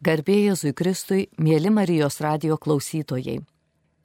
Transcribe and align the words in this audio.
Garbėjai 0.00 0.46
Jėzui 0.46 0.70
Kristui, 0.72 1.26
mėly 1.36 1.68
Marijos 1.68 2.22
radio 2.24 2.56
klausytojai. 2.56 3.42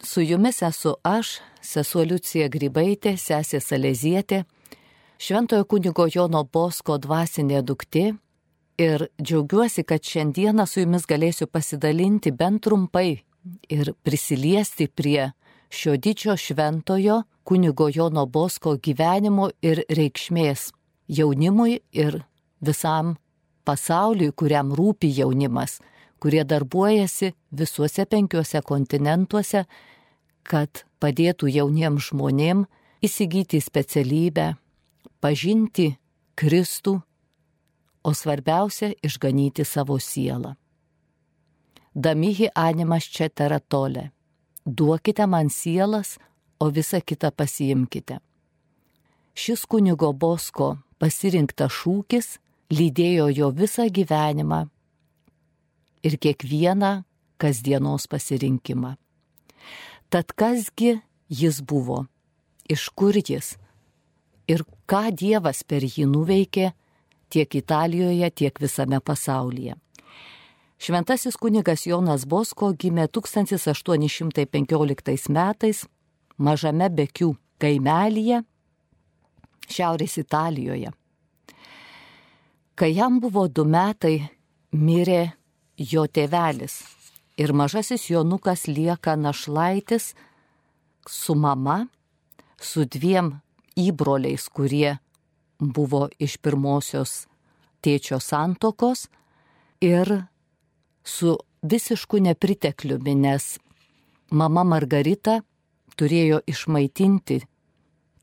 Su 0.04 0.20
jumis 0.20 0.58
esu 0.68 0.92
aš, 1.08 1.38
sesuo 1.64 2.04
Liucija 2.04 2.50
Grybaitė, 2.52 3.14
sesė 3.16 3.62
Salezietė, 3.64 4.42
Šventojo 5.16 5.64
kunigo 5.64 6.10
Jono 6.12 6.44
Bosko 6.44 6.98
dvasinė 7.00 7.64
duktė 7.64 8.10
ir 8.76 9.08
džiaugiuosi, 9.24 9.88
kad 9.88 10.04
šiandieną 10.04 10.68
su 10.68 10.84
jumis 10.84 11.08
galėsiu 11.08 11.48
pasidalinti 11.48 12.36
bent 12.36 12.66
trumpai 12.68 13.22
ir 13.72 13.96
prisiliesti 14.04 14.92
prie 14.92 15.32
šio 15.72 15.96
didžio 15.96 16.36
šventojo 16.36 17.22
kunigo 17.48 17.88
Jono 17.88 18.28
Bosko 18.28 18.76
gyvenimo 18.84 19.54
ir 19.64 19.86
reikšmės 19.88 20.74
jaunimui 21.08 21.80
ir 21.96 22.26
visam 22.60 23.16
pasauliui, 23.66 24.32
kuriam 24.32 24.72
rūpi 24.76 25.10
jaunimas, 25.18 25.80
kurie 26.20 26.44
darbuojasi 26.46 27.34
visuose 27.52 28.06
penkiuose 28.06 28.62
kontinentuose, 28.66 29.66
kad 30.46 30.86
padėtų 31.02 31.50
jauniems 31.52 32.12
žmonėms 32.12 32.70
įsigyti 33.06 33.62
specialybę, 33.62 34.56
pažinti 35.22 35.96
Kristų, 36.36 37.02
o 38.04 38.12
svarbiausia- 38.14 38.94
išganyti 39.08 39.66
savo 39.66 39.98
sielą. 40.00 40.56
Damihi 41.96 42.50
animas 42.56 43.04
čia 43.04 43.30
teratolė. 43.30 44.12
Duokite 44.66 45.28
man 45.28 45.50
sielas, 45.50 46.18
o 46.60 46.70
visą 46.72 47.02
kitą 47.02 47.32
pasiimkite. 47.32 48.20
Šis 49.36 49.66
kunigo 49.66 50.14
Bosko 50.14 50.78
pasirinktas 51.00 51.72
šūkis 51.72 52.38
lydėjo 52.74 53.30
jo 53.34 53.52
visą 53.54 53.86
gyvenimą 53.90 54.66
ir 56.06 56.18
kiekvieną 56.18 57.04
kasdienos 57.38 58.08
pasirinkimą. 58.08 58.96
Tad 60.10 60.34
kasgi 60.38 61.02
jis 61.30 61.62
buvo, 61.62 62.06
iš 62.70 62.90
kur 62.96 63.16
jis 63.18 63.58
ir 64.48 64.64
ką 64.90 65.12
Dievas 65.18 65.64
per 65.64 65.82
jį 65.84 66.06
nuveikė 66.10 66.74
tiek 67.30 67.56
Italijoje, 67.56 68.32
tiek 68.32 68.60
visame 68.62 69.00
pasaulyje. 69.02 69.76
Šventasis 70.78 71.38
kunigas 71.40 71.88
Jonas 71.88 72.26
Bosko 72.28 72.74
gimė 72.76 73.08
1815 73.08 75.30
metais 75.32 75.86
mažame 76.38 76.90
Bekių 76.92 77.36
kaimelyje 77.64 78.44
Šiaurės 79.72 80.18
Italijoje. 80.22 80.92
Kai 82.76 82.92
jam 82.92 83.22
buvo 83.24 83.46
du 83.48 83.64
metai, 83.64 84.18
mirė 84.76 85.32
jo 85.80 86.04
tėvelis 86.12 86.82
ir 87.40 87.54
mažasis 87.56 88.10
Jonukas 88.10 88.66
lieka 88.68 89.16
našlaitis 89.16 90.14
su 91.08 91.36
mama, 91.36 91.86
su 92.60 92.84
dviem 92.84 93.32
įbroliais, 93.80 94.50
kurie 94.52 94.98
buvo 95.60 96.10
iš 96.20 96.36
pirmosios 96.44 97.26
tėčio 97.80 98.20
santokos 98.20 99.08
ir 99.80 100.12
su 101.04 101.38
visišku 101.64 102.20
nepritekliumi, 102.28 103.16
nes 103.16 103.56
mama 104.32 104.64
Margarita 104.68 105.42
turėjo 105.96 106.42
išmaitinti 106.44 107.40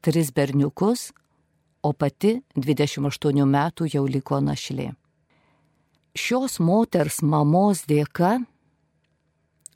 tris 0.02 0.32
berniukus, 0.34 1.12
o 1.82 1.92
pati 1.92 2.38
28 2.56 3.46
metų 3.48 3.88
jau 3.90 4.04
liko 4.06 4.40
našlė. 4.40 4.92
Šios 6.14 6.58
moters 6.60 7.22
mamos 7.22 7.84
dėka 7.88 8.36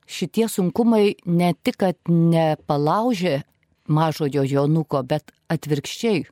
šitie 0.07 0.47
sunkumai 0.53 1.17
ne 1.27 1.53
tik, 1.55 1.79
kad 1.81 1.97
nepalaužė 2.09 3.41
mažojo 3.89 4.45
Jonuko, 4.47 5.03
bet 5.03 5.33
atvirkščiai 5.51 6.27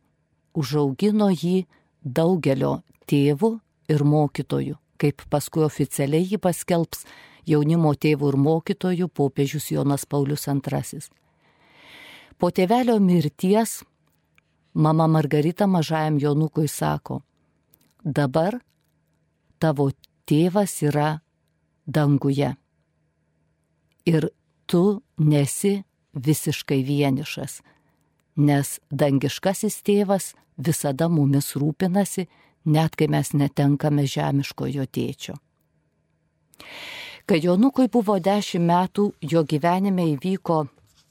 užaugino 0.54 1.30
jį 1.32 1.64
daugelio 2.04 2.82
tėvų 3.10 3.54
ir 3.90 4.04
mokytojų, 4.04 4.76
kaip 5.00 5.24
paskui 5.30 5.64
oficialiai 5.66 6.26
jį 6.34 6.40
paskelbs 6.42 7.04
jaunimo 7.48 7.94
tėvų 7.94 8.32
ir 8.32 8.38
mokytojų 8.40 9.08
popiežius 9.08 9.70
Jonas 9.72 10.06
Paulius 10.06 10.46
II. 10.48 11.00
Po 12.38 12.50
tėvelio 12.50 12.98
mirties 13.00 13.82
Mama 14.74 15.06
Margarita 15.06 15.66
mažajam 15.66 16.18
Jonukui 16.18 16.68
sako, 16.68 17.20
dabar 18.04 18.58
tavo 19.58 19.90
tėvas 20.26 20.80
yra 20.82 21.20
danguje. 21.86 22.50
Ir 24.04 24.28
tu 24.66 25.02
nesi 25.18 25.84
visiškai 26.14 26.82
vienišas, 26.82 27.60
nes 28.36 28.80
dangiškasis 28.90 29.78
tėvas 29.86 30.32
visada 30.58 31.08
mumis 31.08 31.54
rūpinasi, 31.54 32.26
net 32.64 32.96
kai 32.96 33.08
mes 33.08 33.32
netenkame 33.32 34.06
žemiškojo 34.10 34.86
tėčio. 34.90 35.38
Kai 37.24 37.40
Jonukui 37.40 37.88
buvo 37.88 38.18
dešimt 38.20 38.66
metų, 38.68 39.12
jo 39.22 39.44
gyvenime 39.48 40.10
įvyko 40.12 40.66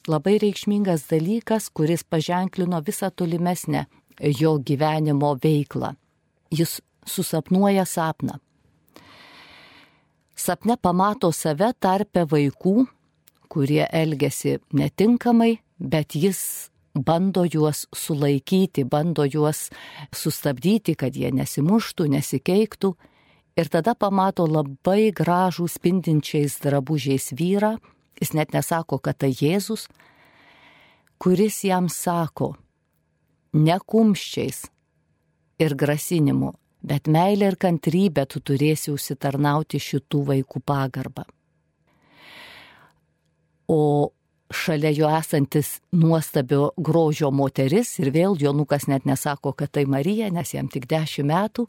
labai 0.08 0.38
reikšmingas 0.41 1.08
dalykas, 1.09 1.69
kuris 1.69 2.03
paženklino 2.03 2.81
visą 2.81 3.12
tolimesnę 3.12 3.86
jo 4.19 4.58
gyvenimo 4.59 5.36
veiklą. 5.44 5.94
Jis 6.52 6.81
susapnuoja 7.06 7.86
sapną. 7.86 8.38
Sapne 10.36 10.78
pamato 10.78 11.31
save 11.31 11.72
tarpe 11.80 12.25
vaikų, 12.25 12.86
kurie 13.50 13.86
elgesi 13.86 14.58
netinkamai, 14.74 15.59
bet 15.78 16.16
jis 16.16 16.70
bando 16.94 17.46
juos 17.46 17.85
sulaikyti, 17.96 18.84
bando 18.84 19.25
juos 19.25 19.70
sustabdyti, 20.14 20.96
kad 20.97 21.16
jie 21.16 21.31
nesimuštų, 21.34 22.09
nesikeiktų. 22.18 22.94
Ir 23.53 23.70
tada 23.70 23.94
pamato 23.94 24.47
labai 24.50 25.12
gražų 25.14 25.68
spindinčiais 25.70 26.58
drabužiais 26.64 27.30
vyrą, 27.38 27.75
jis 28.23 28.34
net 28.34 28.56
nesako, 28.56 28.97
kad 29.03 29.19
tai 29.19 29.34
Jėzus, 29.35 29.89
kuris 31.19 31.61
jam 31.67 31.89
sako, 31.91 32.53
ne 33.53 33.78
kumščiais 33.79 34.66
ir 35.61 35.75
grasinimu, 35.78 36.51
bet 36.84 37.07
meilė 37.07 37.53
ir 37.53 37.59
kantrybė 37.59 38.25
tu 38.31 38.41
turėsi 38.41 38.91
užsitarnauti 38.94 39.79
šitų 39.79 40.23
vaikų 40.31 40.63
pagarbą. 40.66 41.25
O 43.72 44.11
šalia 44.53 44.91
jo 44.94 45.09
esantis 45.09 45.79
nuostabio 45.95 46.72
grožio 46.78 47.31
moteris, 47.31 47.95
ir 48.00 48.11
vėl 48.13 48.38
Jonukas 48.40 48.88
net 48.91 49.07
nesako, 49.09 49.53
kad 49.57 49.72
tai 49.72 49.85
Marija, 49.90 50.29
nes 50.29 50.53
jam 50.53 50.69
tik 50.69 50.85
dešimt 50.91 51.29
metų, 51.31 51.67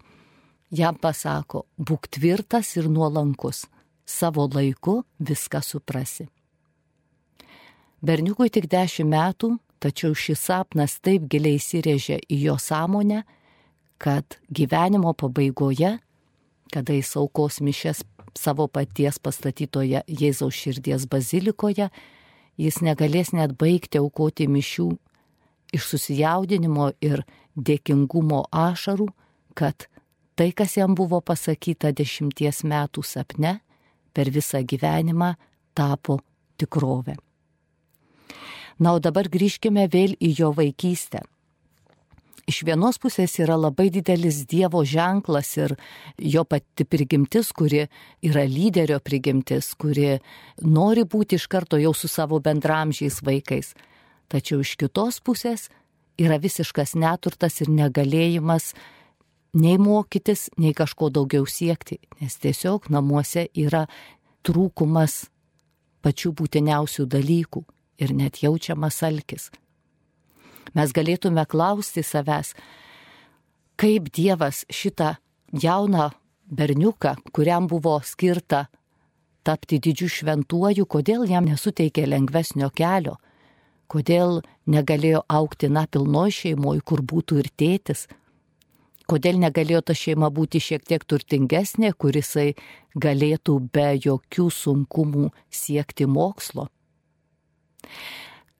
jam 0.75 0.99
pasako, 1.01 1.65
būk 1.79 2.11
tvirtas 2.19 2.75
ir 2.77 2.91
nuolankus, 2.91 3.65
savo 4.05 4.49
laiku 4.53 5.03
viską 5.19 5.63
suprasi. 5.63 6.29
Berniukui 8.05 8.51
tik 8.53 8.67
dešimt 8.69 9.09
metų, 9.09 9.49
tačiau 9.81 10.13
šis 10.13 10.43
sapnas 10.45 10.99
taip 11.01 11.25
giliai 11.33 11.57
įsirėžė 11.57 12.19
į 12.29 12.41
jo 12.43 12.57
sąmonę, 12.61 13.23
kad 13.97 14.37
gyvenimo 14.53 15.15
pabaigoje, 15.17 15.95
kada 16.75 16.99
jis 16.99 17.15
aukos 17.17 17.63
mišes 17.65 18.03
savo 18.37 18.67
paties 18.69 19.17
pastatytoje 19.25 20.05
Jėzaus 20.05 20.53
širdies 20.53 21.09
bazilikoje, 21.09 21.89
jis 22.61 22.83
negalės 22.85 23.33
net 23.33 23.57
baigti 23.57 24.03
aukoti 24.03 24.51
mišių 24.53 24.91
iš 25.73 25.89
susijaudinimo 25.95 26.93
ir 27.01 27.25
dėkingumo 27.57 28.45
ašarų, 28.53 29.09
kad 29.57 29.89
tai, 30.37 30.53
kas 30.53 30.77
jam 30.77 30.93
buvo 30.93 31.25
pasakyta 31.25 31.97
dešimties 31.97 32.67
metų 32.69 33.01
sapne, 33.01 33.63
per 34.13 34.29
visą 34.29 34.61
gyvenimą 34.61 35.39
tapo 35.73 36.21
tikrovė. 36.61 37.17
Na, 38.79 38.95
o 38.95 38.99
dabar 38.99 39.29
grįžkime 39.31 39.87
vėl 39.91 40.17
į 40.19 40.35
jo 40.41 40.51
vaikystę. 40.57 41.23
Iš 42.45 42.61
vienos 42.69 42.99
pusės 43.01 43.39
yra 43.41 43.55
labai 43.57 43.87
didelis 43.89 44.43
Dievo 44.45 44.83
ženklas 44.85 45.55
ir 45.57 45.73
jo 46.21 46.43
pati 46.45 46.85
prigimtis, 46.85 47.55
kuri 47.57 47.87
yra 48.21 48.45
lyderio 48.45 48.99
prigimtis, 49.01 49.71
kuri 49.81 50.19
nori 50.61 51.07
būti 51.09 51.39
iš 51.39 51.47
karto 51.49 51.81
jau 51.81 51.95
su 51.97 52.11
savo 52.13 52.43
bendramžiais 52.45 53.23
vaikais. 53.25 53.73
Tačiau 54.29 54.61
iš 54.61 54.75
kitos 54.77 55.23
pusės 55.25 55.71
yra 56.21 56.37
visiškas 56.37 56.93
neturtas 57.01 57.63
ir 57.65 57.73
negalėjimas 57.73 58.75
nei 59.57 59.79
mokytis, 59.81 60.51
nei 60.61 60.77
kažko 60.77 61.09
daugiau 61.15 61.49
siekti, 61.49 61.97
nes 62.21 62.37
tiesiog 62.43 62.91
namuose 62.93 63.49
yra 63.57 63.87
trūkumas 64.45 65.31
pačių 66.05 66.35
būtiniausių 66.37 67.09
dalykų 67.09 67.65
ir 67.99 68.15
net 68.15 68.43
jaučiamas 68.43 69.03
alkis. 69.07 69.51
Mes 70.75 70.93
galėtume 70.97 71.45
klausti 71.47 72.03
savęs, 72.03 72.55
kaip 73.77 74.09
Dievas 74.15 74.65
šitą 74.71 75.17
jauną 75.53 76.11
berniuką, 76.51 77.15
kuriam 77.33 77.69
buvo 77.69 78.01
skirta 78.03 78.67
tapti 79.45 79.79
didžiu 79.79 80.09
šventuoju, 80.09 80.87
kodėl 80.89 81.27
jam 81.29 81.47
nesuteikė 81.47 82.07
lengvesnio 82.09 82.71
kelio, 82.73 83.19
kodėl 83.93 84.41
negalėjo 84.67 85.25
aukti 85.29 85.69
na 85.69 85.85
pilnoj 85.87 86.33
šeimoje, 86.33 86.81
kur 86.81 87.05
būtų 87.05 87.43
ir 87.43 87.51
tėtis, 87.53 88.07
kodėl 89.11 89.39
negalėjo 89.43 89.83
ta 89.91 89.97
šeima 90.01 90.31
būti 90.33 90.63
šiek 90.65 90.87
tiek 90.89 91.05
turtingesnė, 91.05 91.93
kurisai 91.93 92.55
galėtų 92.97 93.59
be 93.75 93.91
jokių 94.01 94.49
sunkumų 94.51 95.29
siekti 95.51 96.09
mokslo. 96.09 96.71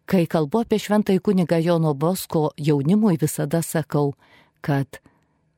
Kai 0.05 0.27
kalbu 0.29 0.65
apie 0.65 0.79
šventąjį 0.83 1.21
kunigą 1.25 1.59
Jono 1.65 1.95
Bosko, 1.97 2.51
jaunimui 2.61 3.17
visada 3.21 3.63
sakau, 3.65 4.13
kad 4.61 5.01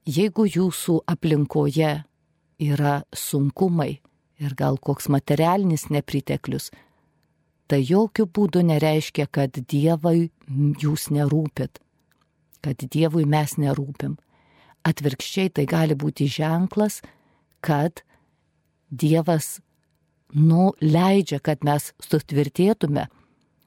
jeigu 0.06 0.46
jūsų 0.46 1.00
aplinkoje 1.10 1.92
yra 2.62 3.00
sunkumai 3.10 3.96
ir 4.38 4.54
gal 4.54 4.78
koks 4.78 5.08
materialinis 5.10 5.88
nepriteklius, 5.90 6.70
tai 7.66 7.82
jokių 7.82 8.28
būdų 8.30 8.62
nereiškia, 8.70 9.26
kad 9.26 9.58
Dievui 9.58 10.30
jūs 10.82 11.08
nerūpit, 11.10 11.80
kad 12.62 12.86
Dievui 12.86 13.26
mes 13.26 13.56
nerūpim. 13.58 14.16
Atvirkščiai 14.86 15.50
tai 15.50 15.66
gali 15.66 15.96
būti 15.98 16.28
ženklas, 16.30 17.00
kad 17.60 18.04
Dievas 18.90 19.58
nuleidžia, 20.30 21.40
kad 21.42 21.64
mes 21.66 21.90
sutvirtėtume, 22.02 23.08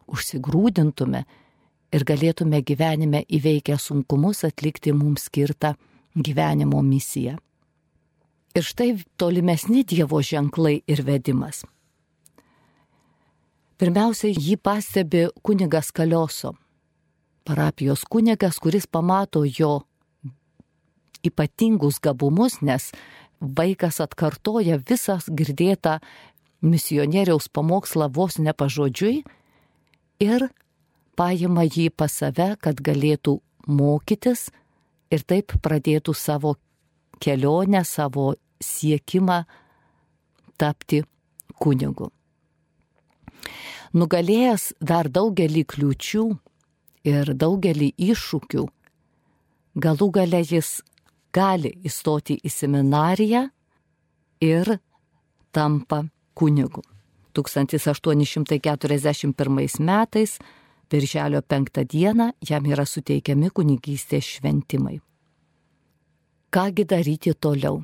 užsigrūdintume 0.09 1.23
ir 1.95 2.06
galėtume 2.06 2.61
gyvenime 2.65 3.23
įveikę 3.25 3.77
sunkumus 3.79 4.44
atlikti 4.47 4.94
mums 4.94 5.27
skirtą 5.29 5.73
gyvenimo 6.15 6.81
misiją. 6.85 7.38
Ir 8.57 8.65
štai 8.65 8.95
tolimesni 9.17 9.83
Dievo 9.85 10.21
ženklai 10.25 10.79
ir 10.89 11.03
vedimas. 11.06 11.61
Pirmiausia, 13.79 14.33
jį 14.33 14.57
pastebi 14.59 15.27
kunigas 15.45 15.94
Kalioso, 15.95 16.56
parapijos 17.47 18.03
kunigas, 18.09 18.57
kuris 18.59 18.89
pamato 18.89 19.45
jo 19.45 19.85
ypatingus 21.23 22.01
gabumus, 22.03 22.59
nes 22.61 22.89
vaikas 23.39 24.01
atkartoja 24.03 24.79
visą 24.83 25.19
girdėtą 25.29 26.00
misionieriaus 26.61 27.47
pamokslą 27.47 28.09
vos 28.11 28.39
ne 28.39 28.51
pažodžiui 28.51 29.23
ir 30.19 30.50
paima 31.19 31.66
jį 31.66 31.89
pas 31.95 32.12
save, 32.12 32.56
kad 32.62 32.80
galėtų 32.80 33.39
mokytis 33.68 34.50
ir 35.12 35.24
taip 35.27 35.56
pradėtų 35.63 36.13
savo 36.16 36.56
kelionę, 37.19 37.83
savo 37.86 38.33
siekimą 38.63 39.44
tapti 40.60 41.04
kunigu. 41.60 42.12
Nugalėjęs 43.95 44.74
dar 44.80 45.10
daugelį 45.10 45.63
kliūčių 45.71 46.25
ir 47.10 47.33
daugelį 47.33 47.89
iššūkių, 48.12 48.68
galų 49.81 50.10
gale 50.19 50.44
jis 50.45 50.80
gali 51.33 51.74
įstoti 51.86 52.38
į 52.44 52.51
seminariją 52.54 53.48
ir 54.45 54.77
tampa 55.51 56.04
kunigu. 56.38 56.83
1841 57.44 59.80
metais, 59.80 60.39
birželio 60.89 61.41
5 61.41 61.86
dieną, 61.86 62.31
jam 62.50 62.65
yra 62.65 62.86
suteikiami 62.86 63.50
kunigystės 63.50 64.25
šventimai. 64.36 65.00
Kągi 66.50 66.86
daryti 66.86 67.33
toliau? 67.33 67.83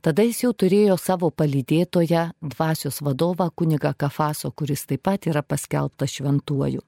Tada 0.00 0.24
jis 0.24 0.42
jau 0.42 0.52
turėjo 0.56 0.96
savo 0.96 1.28
palydėtoją, 1.30 2.30
dvasios 2.40 3.02
vadovą 3.04 3.50
kuniga 3.52 3.92
Kafaso, 3.92 4.50
kuris 4.50 4.86
taip 4.88 5.04
pat 5.04 5.28
yra 5.28 5.42
paskelbtas 5.44 6.16
šventuoju. 6.16 6.80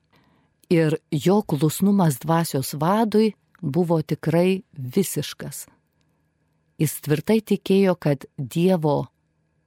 Ir 0.72 0.96
jo 1.12 1.42
klusnumas 1.42 2.16
dvasios 2.22 2.72
vadui 2.80 3.34
buvo 3.60 4.00
tikrai 4.02 4.62
visiškas. 4.72 5.66
Jis 6.80 6.94
tvirtai 7.04 7.42
tikėjo, 7.44 7.94
kad 8.00 8.24
Dievo 8.38 9.12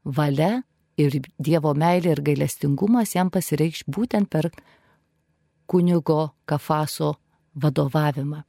valia 0.03 0.63
ir 0.97 1.19
Dievo 1.39 1.73
meilė 1.75 2.15
ir 2.15 2.21
gailestingumas 2.25 3.15
jam 3.15 3.29
pasireikš 3.31 3.85
būtent 3.87 4.29
per 4.29 4.49
kunigo 5.67 6.35
Kafaso 6.45 7.15
vadovavimą. 7.55 8.43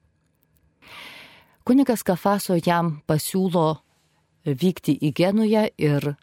Kunigas 1.66 2.04
Kafaso 2.06 2.58
jam 2.62 3.00
pasiūlo 3.08 3.66
vykti 4.46 4.94
į 5.02 5.12
Genują 5.16 5.66
ir 5.78 6.14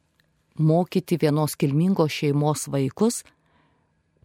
mokyti 0.57 1.17
vienos 1.19 1.57
kilmingos 1.59 2.13
šeimos 2.15 2.67
vaikus. 2.71 3.23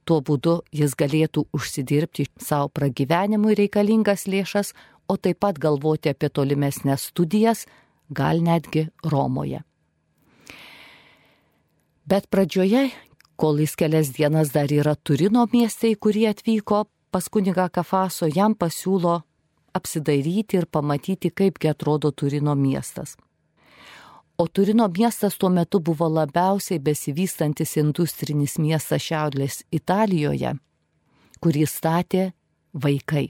Tuo 0.05 0.21
būdu 0.25 0.61
jis 0.73 0.95
galėtų 0.97 1.49
užsidirbti 1.53 2.29
savo 2.41 2.71
pragyvenimui 2.73 3.57
reikalingas 3.59 4.27
lėšas, 4.31 4.73
o 5.09 5.17
taip 5.17 5.41
pat 5.41 5.59
galvoti 5.59 6.13
apie 6.13 6.29
tolimesnės 6.29 7.11
studijas, 7.11 7.67
gal 8.09 8.41
netgi 8.45 8.89
Romoje. 9.05 9.68
Bet 12.09 12.31
pradžioje, 12.33 12.87
kol 13.37 13.59
jis 13.61 13.75
kelias 13.77 14.09
dienas 14.17 14.49
dar 14.55 14.71
yra 14.73 14.95
Turino 14.97 15.43
mieste, 15.53 15.91
į 15.93 15.99
kurį 16.01 16.23
atvyko 16.31 16.87
pas 17.13 17.27
kuniga 17.29 17.67
Kafaso, 17.69 18.25
jam 18.33 18.55
pasiūlo 18.57 19.19
apsidairyti 19.77 20.57
ir 20.57 20.67
pamatyti, 20.73 21.29
kaipgi 21.29 21.69
atrodo 21.69 22.13
Turino 22.13 22.55
miestas. 22.57 23.17
O 24.39 24.47
Turino 24.49 24.89
miestas 24.89 25.37
tuo 25.37 25.51
metu 25.53 25.83
buvo 25.85 26.09
labiausiai 26.09 26.81
besivystantis 26.81 27.77
industrinis 27.77 28.57
miestas 28.57 29.05
Šiaurės 29.05 29.65
Italijoje, 29.69 30.55
kurį 31.45 31.67
statė 31.69 32.31
vaikai. 32.73 33.27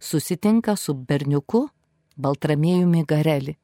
susitinka 0.00 0.76
su 0.76 0.94
berniuku 0.94 1.66
Baltramėjumi 2.16 3.04
Gareli, 3.04 3.56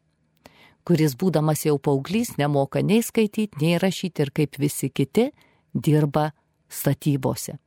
kuris 0.85 1.15
būdamas 1.17 1.65
jau 1.67 1.79
paauglys 1.79 2.37
nemoka 2.39 2.83
nei 2.83 3.03
skaityti, 3.03 3.61
nei 3.63 3.79
rašyti 3.81 4.27
ir 4.27 4.33
kaip 4.35 4.59
visi 4.61 4.91
kiti 4.91 5.31
dirba 5.73 6.33
statybose. 6.73 7.59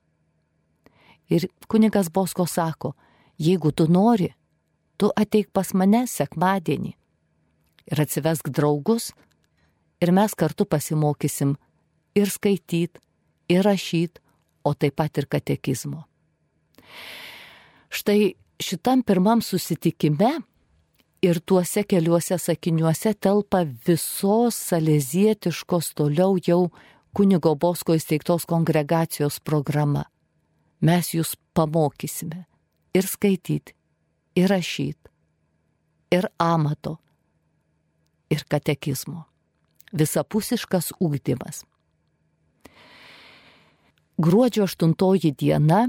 Ir 1.29 1.47
kunigas 1.67 2.09
Bosko 2.13 2.45
sako, 2.45 2.93
jeigu 3.37 3.71
tu 3.71 3.87
nori, 3.89 4.29
tu 4.97 5.09
ateik 5.15 5.49
pas 5.53 5.73
mane 5.73 6.05
sekmadienį 6.07 6.93
ir 7.91 8.01
atsivesk 8.01 8.49
draugus 8.49 9.11
ir 10.01 10.11
mes 10.11 10.33
kartu 10.37 10.65
pasimokysim 10.65 11.55
ir 12.15 12.29
skaityt, 12.31 12.99
ir 13.49 13.65
rašyt, 13.65 14.19
o 14.65 14.73
taip 14.73 14.95
pat 14.97 15.17
ir 15.17 15.27
katekizmo. 15.29 16.05
Štai 17.89 18.33
šitam 18.61 19.03
pirmam 19.05 19.41
susitikime 19.41 20.31
ir 21.21 21.39
tuose 21.45 21.83
keliuose 21.83 22.37
sakiniuose 22.41 23.13
telpa 23.13 23.63
visos 23.87 24.57
salezietiškos 24.69 25.93
toliau 25.97 26.39
jau 26.47 26.71
kunigo 27.15 27.55
Bosko 27.55 27.95
įsteigtos 27.95 28.43
kongregacijos 28.45 29.39
programa. 29.39 30.03
Mes 30.81 31.13
jūs 31.15 31.35
pamokysime 31.55 32.43
ir 32.95 33.07
skaityti, 33.07 33.73
ir 34.35 34.49
rašyti, 34.51 35.11
ir 36.11 36.27
amato, 36.39 36.97
ir 38.29 38.43
katekizmo. 38.51 39.23
Visapusiškas 39.95 40.91
ūkdymas. 40.99 41.63
Gruodžio 44.19 44.67
8 44.67 45.31
diena 45.39 45.85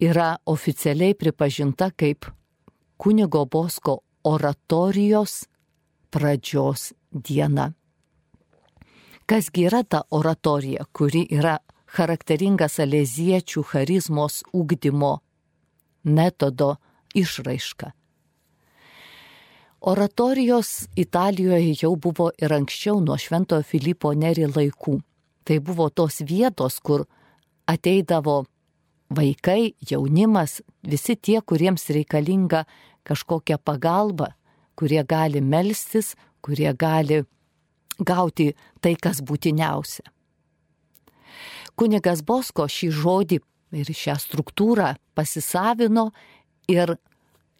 yra 0.00 0.36
oficialiai 0.46 1.14
pripažinta 1.14 1.90
kaip 1.90 2.26
kunigo 2.98 3.44
Bosko 3.46 4.00
oratorijos 4.24 5.44
pradžios 6.10 6.92
diena. 7.10 7.72
Kasgi 9.26 9.62
yra 9.64 9.80
ta 9.88 10.02
oratorija, 10.12 10.84
kuri 10.92 11.22
yra 11.32 11.56
charakteringa 11.96 12.66
saleziečių 12.68 13.62
charizmos 13.64 14.42
ūkdymo 14.52 15.12
metodo 16.04 16.74
išraiška? 17.16 17.88
Oratorijos 19.80 20.90
Italijoje 20.96 21.72
jau 21.80 21.94
buvo 21.96 22.30
ir 22.36 22.52
anksčiau 22.52 23.00
nuo 23.00 23.16
Šventojo 23.16 23.64
Filipo 23.64 24.12
Neri 24.12 24.44
laikų. 24.44 24.98
Tai 25.44 25.58
buvo 25.60 25.88
tos 25.88 26.20
vietos, 26.20 26.80
kur 26.80 27.06
ateidavo 27.68 28.42
vaikai, 29.08 29.74
jaunimas, 29.80 30.60
visi 30.84 31.16
tie, 31.16 31.40
kuriems 31.40 31.88
reikalinga 31.92 32.66
kažkokia 33.08 33.56
pagalba, 33.56 34.34
kurie 34.76 35.04
gali 35.04 35.40
melstis, 35.40 36.12
kurie 36.44 36.72
gali 36.76 37.24
gauti 37.98 38.52
tai, 38.80 38.94
kas 39.00 39.22
būtiniausia. 39.22 40.04
Kunigas 41.74 42.22
Bosko 42.22 42.68
šį 42.70 42.90
žodį 42.94 43.40
ir 43.74 43.90
šią 43.90 44.14
struktūrą 44.22 44.94
pasisavino 45.14 46.10
ir 46.70 46.94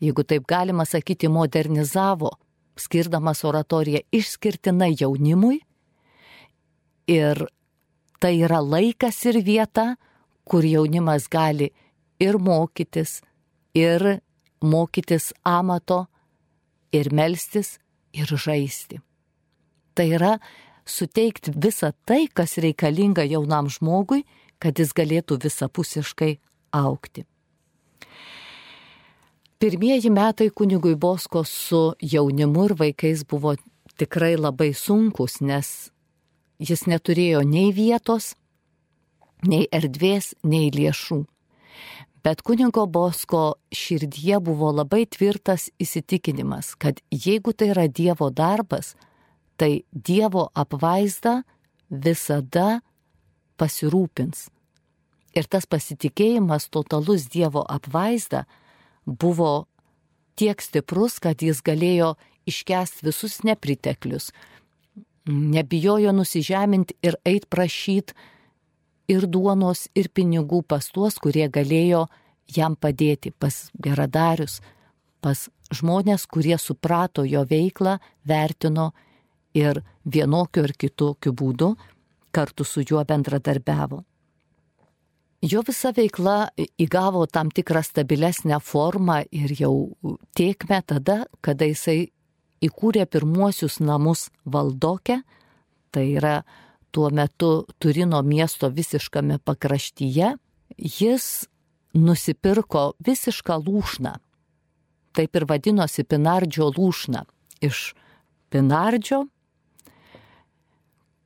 jeigu 0.02 0.24
taip 0.24 0.46
galima 0.46 0.84
sakyti, 0.86 1.28
modernizavo, 1.28 2.30
skirdamas 2.78 3.44
oratoriją 3.44 4.02
išskirtinai 4.12 4.94
jaunimui. 5.00 5.60
Ir 7.10 7.46
tai 8.20 8.34
yra 8.40 8.60
laikas 8.62 9.18
ir 9.28 9.40
vieta, 9.44 9.94
kur 10.44 10.64
jaunimas 10.64 11.28
gali 11.28 11.70
ir 12.20 12.38
mokytis, 12.38 13.20
ir 13.74 14.20
mokytis 14.62 15.32
amato, 15.44 16.04
ir 16.92 17.10
melstis, 17.12 17.78
ir 18.12 18.30
žaisti. 18.30 19.00
Tai 19.94 20.06
yra 20.10 20.38
suteikti 20.86 21.54
visą 21.54 21.92
tai, 22.06 22.26
kas 22.28 22.58
reikalinga 22.58 23.24
jaunam 23.28 23.70
žmogui, 23.70 24.24
kad 24.58 24.78
jis 24.78 24.92
galėtų 24.96 25.38
visapusiškai 25.44 26.32
aukti. 26.74 27.24
Pirmieji 29.58 30.10
metai 30.10 30.50
kunigui 30.50 30.96
Bosko 30.96 31.44
su 31.48 31.94
jaunimu 32.02 32.66
ir 32.68 32.74
vaikais 32.80 33.22
buvo 33.24 33.54
tikrai 33.96 34.34
labai 34.36 34.72
sunkus, 34.74 35.38
nes 35.40 35.90
jis 36.58 36.84
neturėjo 36.90 37.44
nei 37.46 37.70
vietos, 37.72 38.34
nei 39.46 39.68
erdvės, 39.72 40.34
nei 40.42 40.68
lėšų. 40.74 41.22
Bet 42.24 42.42
kunigo 42.42 42.86
Bosko 42.88 43.54
širdyje 43.72 44.40
buvo 44.40 44.72
labai 44.72 45.04
tvirtas 45.06 45.68
įsitikinimas, 45.80 46.74
kad 46.80 47.00
jeigu 47.12 47.52
tai 47.52 47.70
yra 47.74 47.84
Dievo 47.88 48.30
darbas, 48.32 48.94
tai 49.56 49.84
Dievo 49.92 50.48
apvaizda 50.54 51.42
visada 51.90 52.80
pasirūpins. 53.60 54.48
Ir 55.34 55.46
tas 55.50 55.66
pasitikėjimas 55.66 56.68
totalus 56.70 57.26
Dievo 57.30 57.64
apvaizda 57.66 58.44
buvo 59.06 59.66
tiek 60.38 60.60
stiprus, 60.62 61.18
kad 61.22 61.42
jis 61.42 61.62
galėjo 61.62 62.14
iškesti 62.46 63.06
visus 63.06 63.40
nepriteklius, 63.46 64.30
nebijojo 65.26 66.12
nusižeminti 66.12 66.96
ir 67.02 67.16
eit 67.24 67.48
prašyti 67.50 68.14
ir 69.08 69.26
duonos, 69.28 69.88
ir 69.94 70.10
pinigų 70.12 70.62
pas 70.68 70.86
tuos, 70.92 71.18
kurie 71.20 71.48
galėjo 71.48 72.06
jam 72.48 72.76
padėti, 72.76 73.32
pas 73.32 73.70
geradarius, 73.80 74.60
pas 75.20 75.48
žmonės, 75.72 76.26
kurie 76.28 76.56
suprato 76.60 77.24
jo 77.24 77.44
veiklą, 77.48 77.98
vertino 78.28 78.92
ir 79.54 79.82
vienokiu 80.04 80.64
ar 80.66 80.72
kitokiu 80.76 81.32
būdu 81.32 81.74
kartu 82.34 82.64
su 82.64 82.82
juo 82.82 83.04
bendradarbiavo. 83.04 84.02
Jo 85.44 85.60
visa 85.66 85.92
veikla 85.92 86.48
įgavo 86.80 87.26
tam 87.28 87.50
tikrą 87.52 87.82
stabilesnę 87.84 88.58
formą 88.64 89.20
ir 89.30 89.52
jau 89.58 89.74
tiekme 90.36 90.80
tada, 90.86 91.24
kada 91.44 91.68
jisai 91.68 92.08
įkūrė 92.64 93.04
pirmuosius 93.06 93.76
namus 93.80 94.30
valdoke, 94.44 95.18
tai 95.92 96.04
yra 96.16 96.38
tuo 96.94 97.10
metu 97.10 97.66
Turino 97.78 98.22
miesto 98.22 98.70
visiškame 98.72 99.36
pakraštyje, 99.44 100.32
jis 100.78 101.26
nusipirko 101.94 102.94
visišką 103.04 103.58
lūšną. 103.66 104.14
Taip 105.14 105.36
ir 105.36 105.46
vadinosi 105.46 106.06
Pinardžio 106.08 106.72
lūšna. 106.74 107.26
Iš 107.62 107.92
Pinardžio, 108.50 109.26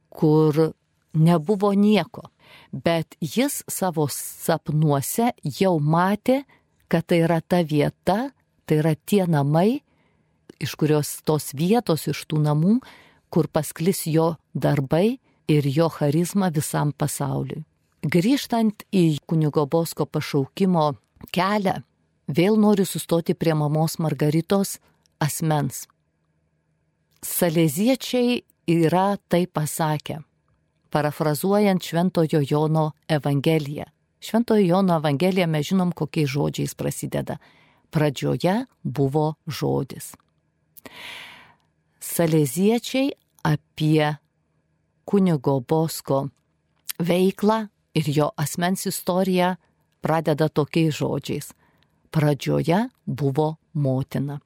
kur 0.08 0.72
nebuvo 1.14 1.72
nieko 1.74 2.28
bet 2.72 3.16
jis 3.20 3.62
savo 3.68 4.06
sapnuose 4.12 5.32
jau 5.60 5.76
matė, 5.80 6.42
kad 6.88 7.06
tai 7.08 7.22
yra 7.26 7.40
ta 7.40 7.62
vieta, 7.62 8.30
tai 8.66 8.80
yra 8.82 8.94
tie 8.96 9.24
namai, 9.28 9.80
iš 10.60 10.74
kurios 10.78 11.18
tos 11.26 11.52
vietos, 11.56 12.08
iš 12.08 12.24
tų 12.28 12.42
namų, 12.44 12.78
kur 13.32 13.48
pasklis 13.52 14.06
jo 14.08 14.34
darbai 14.54 15.18
ir 15.48 15.68
jo 15.68 15.88
charizma 15.92 16.50
visam 16.54 16.92
pasauliui. 16.92 17.64
Grįžtant 18.02 18.84
į 18.94 19.18
kunigo 19.26 19.66
Bosko 19.66 20.06
pašaukimo 20.06 20.92
kelią, 21.34 21.80
vėl 22.30 22.58
noriu 22.60 22.86
sustoti 22.86 23.34
prie 23.34 23.56
mamos 23.58 23.98
Margaritos 23.98 24.78
asmens. 25.20 25.86
Saleziečiai 27.26 28.44
yra 28.68 29.16
tai 29.28 29.46
pasakę 29.46 30.18
parafrazuojant 30.90 31.82
Šventojo 31.82 32.40
Jono 32.50 32.92
Evangeliją. 33.08 33.84
Šventojo 34.20 34.66
Jono 34.66 34.96
Evangelija 34.96 35.46
mes 35.46 35.66
žinom, 35.66 35.92
kokiais 35.92 36.30
žodžiais 36.30 36.74
prasideda. 36.74 37.38
Pradžioje 37.90 38.66
buvo 38.82 39.34
žodis. 39.46 40.14
Saleziečiai 42.00 43.12
apie 43.42 44.16
kunigo 45.04 45.60
Bosko 45.60 46.28
veiklą 46.98 47.68
ir 47.94 48.04
jo 48.08 48.30
asmens 48.36 48.86
istoriją 48.86 49.54
pradeda 50.00 50.48
tokiais 50.48 50.96
žodžiais. 50.98 51.52
Pradžioje 52.10 52.88
buvo 53.06 53.56
motina. 53.72 54.40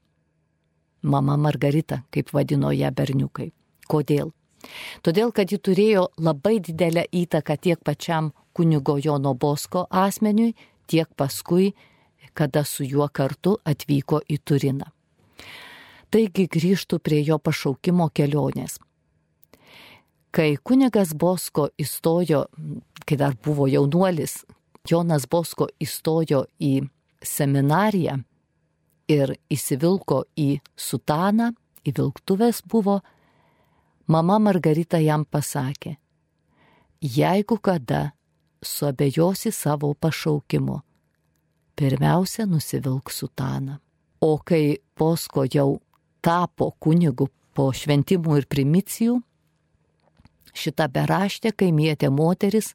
Mama 1.02 1.36
Margarita, 1.36 2.02
kaip 2.10 2.30
vadino 2.32 2.70
ją 2.72 2.90
berniukai. 2.94 3.52
Kodėl? 3.92 4.32
Todėl, 5.02 5.32
kad 5.36 5.52
ji 5.52 5.58
turėjo 5.58 6.06
labai 6.22 6.58
didelę 6.64 7.04
įtaką 7.12 7.56
tiek 7.60 7.80
pačiam 7.84 8.30
kunigo 8.56 8.96
Jono 9.02 9.34
Bosko 9.34 9.86
asmeniui, 9.90 10.54
tiek 10.86 11.08
paskui, 11.16 11.72
kada 12.34 12.64
su 12.64 12.86
juo 12.86 13.08
kartu 13.12 13.56
atvyko 13.68 14.22
į 14.28 14.38
Turiną. 14.44 14.88
Taigi 16.12 16.46
grįžtų 16.52 16.98
prie 17.00 17.22
jo 17.24 17.38
pašaukimo 17.40 18.08
kelionės. 18.12 18.78
Kai 20.32 20.56
kunigas 20.64 21.12
Bosko 21.12 21.68
įstojo, 21.80 22.46
kai 23.04 23.16
dar 23.20 23.36
buvo 23.44 23.66
jaunuolis, 23.68 24.42
Jonas 24.88 25.26
Bosko 25.28 25.68
įstojo 25.80 26.46
į 26.60 26.72
seminariją 27.22 28.16
ir 29.12 29.34
įsivilko 29.52 30.22
į 30.36 30.56
sutaną, 30.76 31.52
į 31.84 31.94
vilktuvės 31.98 32.62
buvo, 32.64 33.00
mama 34.06 34.38
Margarita 34.38 34.98
jam 34.98 35.24
pasakė, 35.24 35.96
jeigu 37.02 37.58
kada 37.58 38.12
suabejosi 38.62 39.52
savo 39.52 39.94
pašaukimu, 39.94 40.80
pirmiausia 41.76 42.46
nusivilk 42.46 43.10
sutaną. 43.10 43.78
O 44.20 44.38
kai 44.38 44.78
Bosko 44.98 45.44
jau 45.50 45.80
tapo 46.22 46.70
kunigu 46.78 47.26
po 47.54 47.72
šventimų 47.74 48.36
ir 48.38 48.46
primicijų, 48.46 49.16
šita 50.54 50.86
beraštė 50.88 51.50
kaimietė 51.58 52.10
moteris 52.10 52.72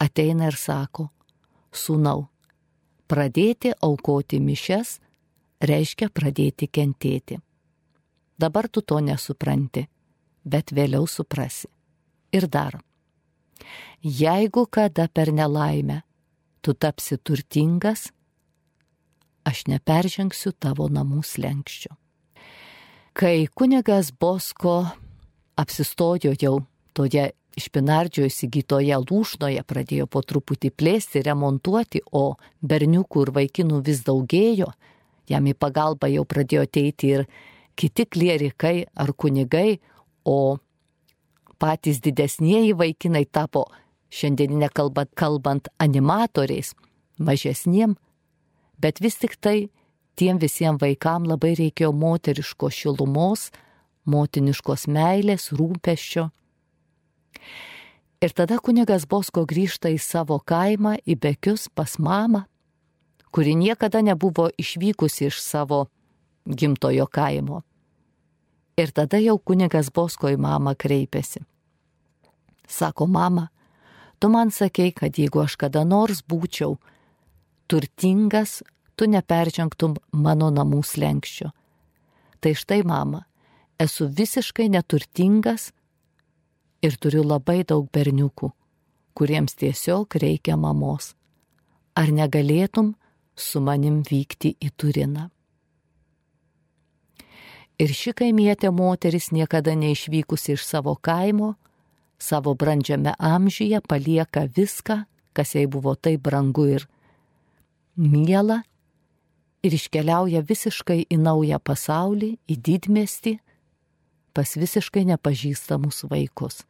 ateina 0.00 0.48
ir 0.48 0.56
sako, 0.56 1.10
sūnau, 1.68 2.28
pradėti 3.08 3.74
aukoti 3.82 4.40
mišes 4.40 4.98
reiškia 5.60 6.08
pradėti 6.08 6.68
kentėti. 6.68 7.40
Dabar 8.38 8.68
tu 8.68 8.80
to 8.82 8.98
nesupranti, 9.00 9.86
bet 10.44 10.72
vėliau 10.72 11.08
suprasi. 11.08 11.68
Ir 12.32 12.48
dar. 12.48 12.80
Jeigu 14.04 14.66
kada 14.66 15.08
per 15.08 15.32
nelaimę 15.32 16.02
tu 16.60 16.74
tapsi 16.74 17.16
turtingas, 17.16 18.10
aš 19.44 19.66
neperžengsiu 19.68 20.52
tavo 20.52 20.88
namų 20.88 21.22
slengščio. 21.24 21.92
Kai 23.14 23.46
kunigas 23.54 24.10
Bosko 24.10 24.82
apsistojo 25.60 26.34
jau 26.40 26.56
toje 26.96 27.30
išpinardžio 27.54 28.26
įsigytoje 28.26 28.96
lūšnoje, 29.06 29.62
pradėjo 29.62 30.08
po 30.10 30.22
truputį 30.26 30.72
plėsti, 30.74 31.22
remontuoti, 31.22 32.02
o 32.10 32.34
berniukų 32.62 33.26
ir 33.26 33.32
vaikinų 33.38 33.80
vis 33.86 34.02
daugėjo, 34.06 34.72
jam 35.30 35.46
į 35.46 35.54
pagalbą 35.54 36.10
jau 36.10 36.24
pradėjo 36.26 36.64
ateiti 36.66 37.12
ir 37.14 37.26
kiti 37.78 38.06
klierikai 38.06 38.88
ar 38.94 39.14
kunigai, 39.14 39.78
o 40.24 40.58
patys 41.58 42.00
didesnieji 42.04 42.74
vaikinai 42.78 43.24
tapo 43.24 43.66
šiandieninę 44.14 44.68
kalbą 44.74 45.06
kalbant 45.14 45.68
animatoriais, 45.78 46.74
mažesniem, 47.18 47.96
bet 48.78 49.00
vis 49.00 49.18
tik 49.18 49.36
tai 49.40 49.68
tiem 50.18 50.38
visiems 50.38 50.80
vaikams 50.82 51.28
labai 51.30 51.54
reikėjo 51.58 51.92
moteriško 51.92 52.70
šilumos, 52.70 53.50
motiniškos 54.06 54.86
meilės, 54.86 55.50
rūpeščio. 55.56 56.28
Ir 58.24 58.32
tada 58.32 58.58
kunigas 58.62 59.04
Bosko 59.10 59.44
grįžta 59.44 59.90
į 59.92 59.98
savo 60.00 60.38
kaimą, 60.40 60.96
į 61.04 61.18
bekius 61.20 61.66
pas 61.68 61.98
mamą, 61.98 62.44
kuri 63.34 63.56
niekada 63.58 64.00
nebuvo 64.00 64.48
išvykusi 64.56 65.28
iš 65.28 65.40
savo 65.42 65.86
gimtojo 66.46 67.06
kaimo. 67.10 67.62
Ir 68.76 68.90
tada 68.90 69.20
jau 69.22 69.38
kunigas 69.38 69.90
Bosko 69.94 70.32
į 70.32 70.38
mamą 70.40 70.74
kreipiasi. 70.78 71.44
Sako, 72.66 73.06
mama, 73.06 73.48
Tu 74.24 74.28
man 74.28 74.50
sakei, 74.50 74.92
kad 74.92 75.18
jeigu 75.20 75.42
aš 75.42 75.58
kada 75.60 75.82
nors 75.84 76.22
būčiau 76.24 76.78
turtingas, 77.68 78.62
tu 78.96 79.04
neperžengtum 79.04 79.98
mano 80.16 80.48
namų 80.48 80.80
slengščio. 80.80 81.50
Tai 82.40 82.52
štai, 82.56 82.78
mama, 82.88 83.26
esu 83.76 84.06
visiškai 84.08 84.70
neturtingas 84.72 85.72
ir 86.80 86.96
turiu 86.96 87.20
labai 87.20 87.66
daug 87.68 87.84
berniukų, 87.92 88.48
kuriems 89.12 89.60
tiesiog 89.60 90.16
reikia 90.24 90.56
mamos. 90.56 91.12
Ar 91.92 92.08
negalėtum 92.08 92.94
su 93.36 93.60
manim 93.60 94.00
vykti 94.08 94.54
į 94.56 94.72
Turiną? 94.72 95.28
Ir 97.74 97.90
ši 97.90 98.12
kaimietė 98.14 98.70
moteris 98.70 99.32
niekada 99.34 99.74
neišvykusi 99.74 100.54
iš 100.54 100.62
savo 100.62 100.94
kaimo, 100.94 101.54
savo 102.18 102.54
brandžiame 102.54 103.16
amžiuje 103.18 103.80
palieka 103.88 104.46
viską, 104.46 105.00
kas 105.34 105.54
jai 105.56 105.66
buvo 105.66 105.96
taip 105.98 106.22
brangu 106.22 106.68
ir 106.70 106.86
miela, 107.96 108.62
ir 109.64 109.74
iškeliauja 109.74 110.44
visiškai 110.46 111.00
į 111.10 111.18
naują 111.18 111.58
pasaulį, 111.58 112.36
į 112.46 112.54
didmestį, 112.68 113.34
pas 114.34 114.54
visiškai 114.54 115.04
nepažįstamus 115.10 116.04
vaikus. 116.10 116.62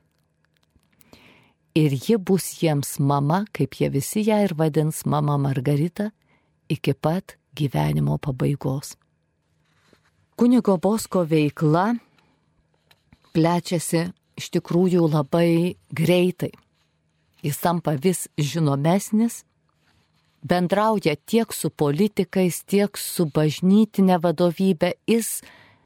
Ir 1.75 1.93
ji 1.93 2.17
bus 2.17 2.53
jiems 2.62 2.97
mama, 3.03 3.45
kaip 3.53 3.75
jie 3.81 3.90
visi 3.90 4.23
ją 4.29 4.38
ir 4.47 4.55
vadins 4.55 5.03
mama 5.05 5.37
Margarita, 5.37 6.12
iki 6.71 6.95
pat 6.95 7.37
gyvenimo 7.53 8.17
pabaigos. 8.23 8.95
Kunigo 10.35 10.75
Bosko 10.83 11.20
veikla 11.31 11.92
plečiasi 13.35 14.09
iš 14.35 14.49
tikrųjų 14.57 15.07
labai 15.07 15.77
greitai. 15.94 16.51
Jis 17.44 17.61
tampa 17.62 17.94
vis 17.94 18.25
žinomesnis, 18.35 19.44
bendrauja 20.42 21.14
tiek 21.14 21.55
su 21.55 21.70
politikais, 21.70 22.64
tiek 22.66 22.99
su 22.99 23.29
bažnytinė 23.31 24.18
vadovybė, 24.27 24.94
jis 25.07 25.38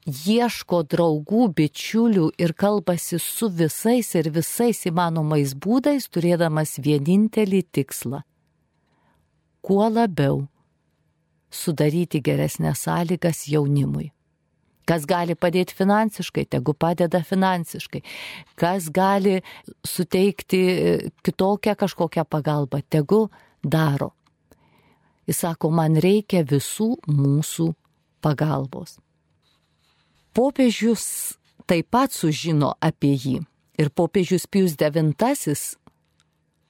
ieško 0.09 0.81
draugų, 0.95 1.45
bičiulių 1.53 2.31
ir 2.41 2.57
kalbasi 2.57 3.21
su 3.21 3.53
visais 3.53 4.15
ir 4.17 4.33
visais 4.33 4.85
įmanomais 4.89 5.53
būdais, 5.53 6.09
turėdamas 6.09 6.79
vienintelį 6.81 7.65
tikslą- 7.69 8.23
kuo 9.65 9.89
labiau 9.89 10.47
sudaryti 11.51 12.21
geresnės 12.21 12.87
sąlygas 12.87 13.45
jaunimui. 13.45 14.09
Kas 14.89 15.05
gali 15.05 15.35
padėti 15.37 15.75
finansiškai, 15.77 16.47
tegu 16.49 16.73
padeda 16.73 17.21
finansiškai. 17.25 18.01
Kas 18.57 18.87
gali 18.93 19.35
suteikti 19.85 20.61
kitokią 21.25 21.75
kažkokią 21.77 22.25
pagalbą, 22.25 22.81
tegu 22.89 23.27
daro. 23.61 24.15
Jis 25.29 25.43
sako, 25.45 25.69
man 25.69 25.99
reikia 26.01 26.41
visų 26.41 26.95
mūsų 27.05 27.69
pagalbos. 28.25 28.97
Popiežius 30.33 31.05
taip 31.69 31.91
pat 31.93 32.15
sužino 32.15 32.73
apie 32.81 33.13
jį. 33.13 33.37
Ir 33.79 33.93
popiežius 33.93 34.47
Pius 34.49 34.73
IX 34.73 35.77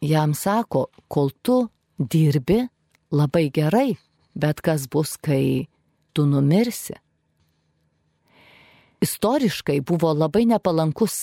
jam 0.04 0.34
sako, 0.36 0.90
kol 1.08 1.32
tu 1.42 1.70
dirbi 1.98 2.66
labai 3.12 3.48
gerai, 3.50 3.96
bet 4.36 4.60
kas 4.62 4.88
bus, 4.92 5.16
kai 5.18 5.68
tu 6.14 6.28
numirsi 6.28 7.00
istoriškai 9.02 9.80
buvo 9.82 10.12
labai 10.14 10.46
nepalankus 10.50 11.16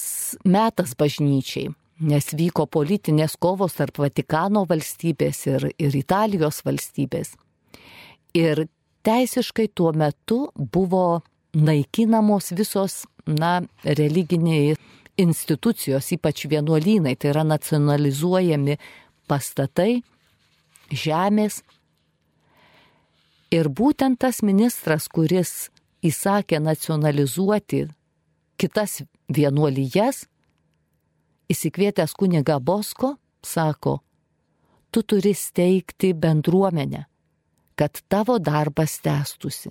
metas 0.44 0.94
bažnyčiai, 0.98 1.70
nes 2.00 2.32
vyko 2.36 2.66
politinės 2.66 3.36
kovos 3.40 3.76
tarp 3.78 4.00
Vatikano 4.00 4.64
valstybės 4.68 5.44
ir, 5.50 5.68
ir 5.78 5.96
Italijos 5.96 6.62
valstybės. 6.66 7.34
Ir 8.36 8.66
teisiškai 9.06 9.68
tuo 9.74 9.92
metu 9.96 10.46
buvo 10.56 11.22
naikinamos 11.56 12.52
visos, 12.56 13.04
na, 13.26 13.62
religiniai 13.84 14.76
institucijos, 15.16 16.10
ypač 16.12 16.44
vienuolynai, 16.50 17.16
tai 17.16 17.32
yra 17.32 17.44
nacionalizuojami 17.46 18.76
pastatai, 19.28 20.02
žemės. 20.92 21.62
Ir 23.54 23.70
būtent 23.72 24.20
tas 24.20 24.42
ministras, 24.44 25.08
kuris 25.08 25.70
įsakė 26.06 26.60
nacionalizuoti 26.62 27.86
kitas 28.60 29.02
vienuolijas, 29.32 30.24
įsikvietęs 31.52 32.14
kuniga 32.18 32.58
Bosko, 32.60 33.14
sako, 33.42 34.00
tu 34.90 35.02
turi 35.02 35.34
steigti 35.34 36.14
bendruomenę, 36.14 37.04
kad 37.76 38.00
tavo 38.08 38.38
darbas 38.38 38.98
tęstusi. 39.04 39.70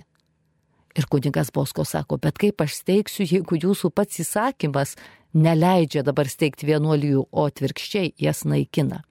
Ir 0.96 1.06
kunigas 1.12 1.50
Bosko 1.52 1.84
sako, 1.84 2.16
bet 2.16 2.38
kaip 2.40 2.62
aš 2.64 2.78
steigsiu, 2.80 3.26
jeigu 3.26 3.58
jūsų 3.60 3.90
pats 3.92 4.22
įsakymas 4.22 4.94
neleidžia 5.36 6.04
dabar 6.06 6.30
steigti 6.30 6.68
vienuolijų, 6.70 7.26
o 7.30 7.44
atvirkščiai 7.50 8.14
jas 8.22 8.44
naikina. 8.48 9.02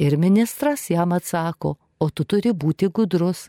Ir 0.00 0.16
ministras 0.20 0.88
jam 0.92 1.12
atsako, 1.16 1.76
o 2.00 2.08
tu 2.10 2.24
turi 2.24 2.52
būti 2.52 2.88
gudrus, 2.92 3.48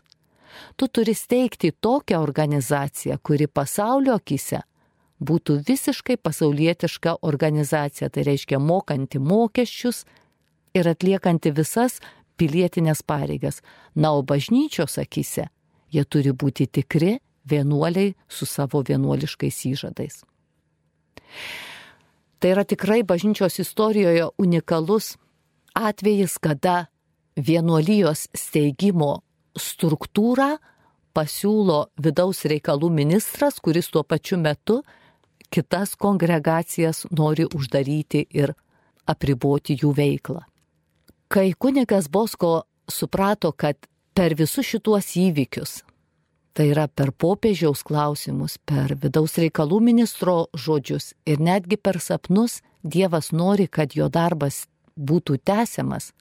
Tu 0.76 0.88
turi 0.88 1.14
steigti 1.14 1.72
tokią 1.72 2.20
organizaciją, 2.22 3.18
kuri 3.22 3.46
pasaulio 3.46 4.14
akise 4.18 4.62
būtų 5.20 5.58
visiškai 5.66 6.16
pasaulietiška 6.22 7.16
organizacija, 7.22 8.08
tai 8.10 8.22
reiškia 8.28 8.58
mokanti 8.58 9.18
mokesčius 9.18 10.04
ir 10.74 10.88
atliekanti 10.88 11.52
visas 11.54 11.98
pilietinės 12.38 13.02
pareigas. 13.02 13.62
Na, 13.94 14.12
o 14.14 14.22
bažnyčios 14.22 14.98
akise 15.02 15.48
jie 15.90 16.04
turi 16.04 16.32
būti 16.32 16.68
tikri 16.70 17.18
vienuoliai 17.48 18.14
su 18.28 18.46
savo 18.46 18.82
vienuoliškais 18.86 19.64
įžadais. 19.72 20.22
Tai 22.38 22.50
yra 22.54 22.64
tikrai 22.64 23.02
bažnyčios 23.02 23.58
istorijoje 23.58 24.28
unikalus 24.38 25.16
atvejis, 25.74 26.38
kada 26.38 26.86
vienuolijos 27.36 28.28
steigimo 28.34 29.22
struktūrą 29.56 30.56
pasiūlo 31.16 31.88
vidaus 32.02 32.44
reikalų 32.50 32.90
ministras, 32.94 33.58
kuris 33.60 33.90
tuo 33.90 34.04
pačiu 34.04 34.38
metu 34.38 34.82
kitas 35.50 35.94
kongregacijas 35.96 37.06
nori 37.10 37.46
uždaryti 37.48 38.26
ir 38.30 38.54
apriboti 39.08 39.78
jų 39.80 39.94
veiklą. 39.96 40.42
Kai 41.28 41.52
kunigas 41.58 42.08
Bosko 42.08 42.62
suprato, 42.88 43.52
kad 43.52 43.76
per 44.14 44.34
visus 44.36 44.66
šituos 44.68 45.12
įvykius, 45.16 45.82
tai 46.52 46.70
yra 46.72 46.88
per 46.88 47.12
popiežiaus 47.12 47.84
klausimus, 47.86 48.58
per 48.58 48.96
vidaus 49.02 49.36
reikalų 49.40 49.80
ministro 49.90 50.48
žodžius 50.56 51.12
ir 51.26 51.40
netgi 51.40 51.76
per 51.76 52.00
sapnus, 52.00 52.62
Dievas 52.82 53.32
nori, 53.34 53.66
kad 53.66 53.96
jo 53.98 54.06
darbas 54.08 54.68
būtų 54.94 55.40
tęsiamas, 55.44 56.12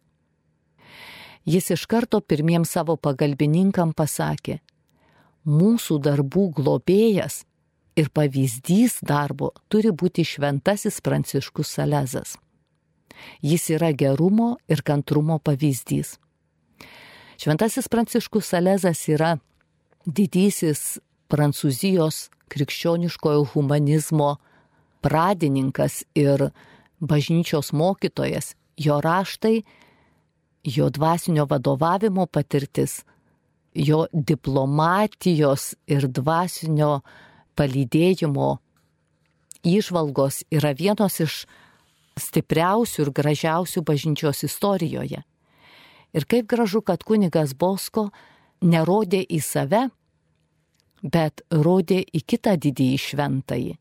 jis 1.48 1.72
iš 1.72 1.86
karto 1.88 2.20
pirmiems 2.22 2.74
savo 2.76 2.98
pagalbininkam 3.00 3.94
pasakė, 3.96 4.60
mūsų 5.48 6.00
darbų 6.04 6.50
globėjas 6.60 7.46
ir 7.98 8.12
pavyzdys 8.14 9.00
darbo 9.02 9.54
turi 9.72 9.94
būti 9.96 10.26
šventasis 10.28 11.00
Pranciškus 11.02 11.72
Salezas. 11.80 12.36
Jis 13.42 13.70
yra 13.74 13.94
gerumo 13.96 14.58
ir 14.70 14.84
kantrumo 14.86 15.40
pavyzdys. 15.40 16.18
Šventasis 17.42 17.88
Pranciškus 17.90 18.52
Salezas 18.52 19.08
yra 19.10 19.38
didysis 20.06 21.00
Prancūzijos 21.32 22.28
krikščioniškojo 22.54 23.48
humanizmo 23.54 24.38
pradininkas 25.04 26.04
ir 26.16 26.50
bažnyčios 27.00 27.74
mokytojas. 27.74 28.54
Jo 28.78 29.02
raštai, 29.02 29.64
jo 30.68 30.90
dvasinio 30.90 31.46
vadovavimo 31.50 32.26
patirtis, 32.26 33.04
jo 33.74 34.06
diplomatijos 34.12 35.76
ir 35.88 36.08
dvasinio 36.12 37.02
palydėjimo 37.58 38.50
įžvalgos 39.68 40.44
yra 40.52 40.74
vienos 40.76 41.20
iš 41.24 41.46
stipriausių 42.18 43.06
ir 43.06 43.14
gražiausių 43.16 43.84
bažnyčios 43.86 44.44
istorijoje. 44.48 45.24
Ir 46.14 46.26
kaip 46.26 46.48
gražu, 46.50 46.82
kad 46.82 47.04
kunigas 47.04 47.54
Bosko 47.54 48.10
nerodė 48.62 49.22
į 49.24 49.40
save, 49.44 49.88
bet 51.04 51.44
rodė 51.52 52.02
į 52.02 52.24
kitą 52.26 52.58
didįjį 52.58 53.02
šventąjį. 53.08 53.76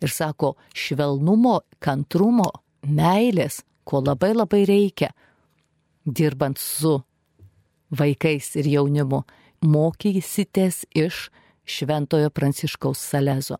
Ir 0.00 0.10
sako, 0.10 0.54
švelnumo, 0.72 1.60
kantrumo, 1.78 2.48
meilės, 2.82 3.60
ko 3.84 4.00
labai 4.00 4.32
labai 4.32 4.64
reikia, 4.64 5.10
dirbant 6.06 6.58
su 6.58 7.00
vaikais 7.90 8.54
ir 8.60 8.68
jaunimu, 8.70 9.24
mokysitės 9.66 10.84
iš 10.96 11.28
Šventojo 11.64 12.30
Pranciškaus 12.34 12.98
Salezo. 12.98 13.58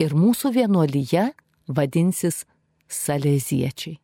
Ir 0.00 0.14
mūsų 0.16 0.52
vienuolyje 0.54 1.30
vadinsis 1.68 2.44
Saleziečiai. 2.90 3.98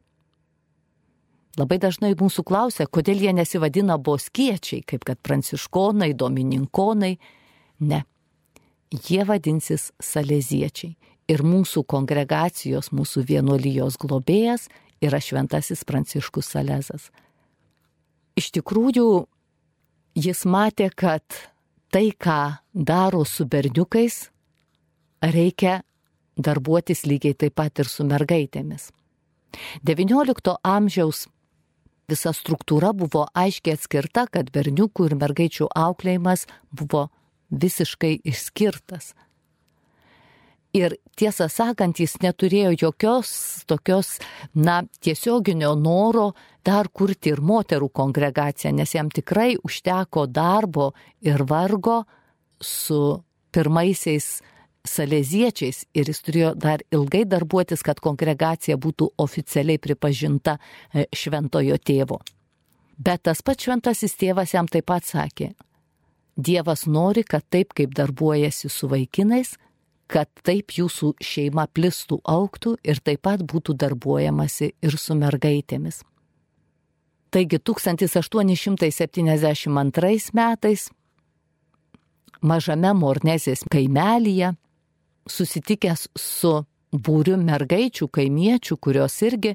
Labai 1.57 1.79
dažnai 1.81 2.13
mūsų 2.19 2.45
klausia, 2.45 2.85
kodėl 2.85 3.23
jie 3.25 3.33
nesivadina 3.33 3.97
boskiečiai, 3.97 4.83
kaip 4.85 5.07
kad 5.09 5.21
pranciškonai, 5.25 6.13
domininkonai. 6.13 7.15
Ne. 7.89 8.03
Jie 8.93 9.25
vadinsis 9.25 9.89
Saleziečiai. 9.97 10.97
Ir 11.27 11.43
mūsų 11.43 11.83
kongregacijos, 11.91 12.93
mūsų 12.95 13.25
vienuolijos 13.27 13.97
globėjas 13.99 14.69
yra 15.03 15.19
šventasis 15.19 15.83
Pranciškus 15.89 16.53
Salezas. 16.53 17.09
Iš 18.37 18.51
tikrųjų, 18.59 19.27
jis 20.17 20.45
matė, 20.45 20.91
kad 20.93 21.25
tai, 21.93 22.11
ką 22.13 22.59
daro 22.75 23.25
su 23.25 23.47
berniukais, 23.49 24.27
reikia 25.25 25.81
darbuotis 26.37 27.07
lygiai 27.09 27.35
taip 27.35 27.57
pat 27.57 27.81
ir 27.81 27.89
su 27.89 28.05
mergaitėmis. 28.05 28.91
XIX 29.87 30.57
amžiaus 30.63 31.27
visa 32.11 32.33
struktūra 32.37 32.93
buvo 32.93 33.27
aiškiai 33.35 33.77
atskirta, 33.77 34.27
kad 34.31 34.51
berniukų 34.55 35.09
ir 35.09 35.17
mergaičių 35.19 35.71
auklėjimas 35.75 36.47
buvo 36.71 37.09
visiškai 37.51 38.19
išskirtas. 38.27 39.15
Ir 40.77 40.99
tiesą 41.17 41.47
sakant, 41.49 41.97
jis 42.03 42.19
neturėjo 42.21 42.75
jokios 42.83 43.31
tokios, 43.71 44.19
na, 44.53 44.83
tiesioginio 45.01 45.73
noro 45.81 46.35
dar 46.67 46.91
kurti 46.93 47.33
ir 47.33 47.43
moterų 47.45 47.89
kongregaciją, 47.95 48.75
nes 48.75 48.95
jam 48.95 49.11
tikrai 49.13 49.55
užteko 49.63 50.27
darbo 50.27 50.91
ir 51.23 51.45
vargo 51.47 52.03
su 52.61 53.01
pirmaisiais 53.55 54.41
saleziečiais 54.87 55.85
ir 55.99 56.11
jis 56.11 56.23
turėjo 56.23 56.55
dar 56.55 56.83
ilgai 56.95 57.25
darbuotis, 57.27 57.83
kad 57.83 58.01
kongregacija 58.03 58.79
būtų 58.79 59.11
oficialiai 59.23 59.83
pripažinta 59.83 60.59
e, 60.59 61.07
šventojo 61.11 61.79
tėvo. 61.83 62.21
Bet 62.97 63.27
tas 63.27 63.43
pats 63.43 63.67
šventasis 63.67 64.15
tėvas 64.17 64.55
jam 64.55 64.71
taip 64.71 64.87
pat 64.89 65.05
sakė, 65.05 65.51
Dievas 66.37 66.85
nori, 66.85 67.23
kad 67.25 67.47
taip 67.49 67.73
kaip 67.73 67.95
darbuojasi 67.97 68.69
su 68.69 68.91
vaikinais, 68.93 69.55
kad 70.07 70.29
taip 70.45 70.75
jūsų 70.77 71.15
šeima 71.25 71.65
plistų, 71.73 72.19
auktų 72.29 72.75
ir 72.85 73.01
taip 73.01 73.23
pat 73.25 73.41
būtų 73.41 73.73
darbuojamasi 73.81 74.75
ir 74.85 74.99
su 75.01 75.17
mergaitėmis. 75.17 76.03
Taigi 77.37 77.61
1872 77.61 80.33
metais 80.33 80.89
mažame 82.41 82.97
Mornezės 82.97 83.61
kaimelyje, 83.69 84.57
susitikęs 85.29 86.09
su 86.17 86.65
būriu 86.97 87.37
mergaičių 87.37 88.09
kaimiečių, 88.09 88.81
kurios 88.81 89.21
irgi 89.29 89.53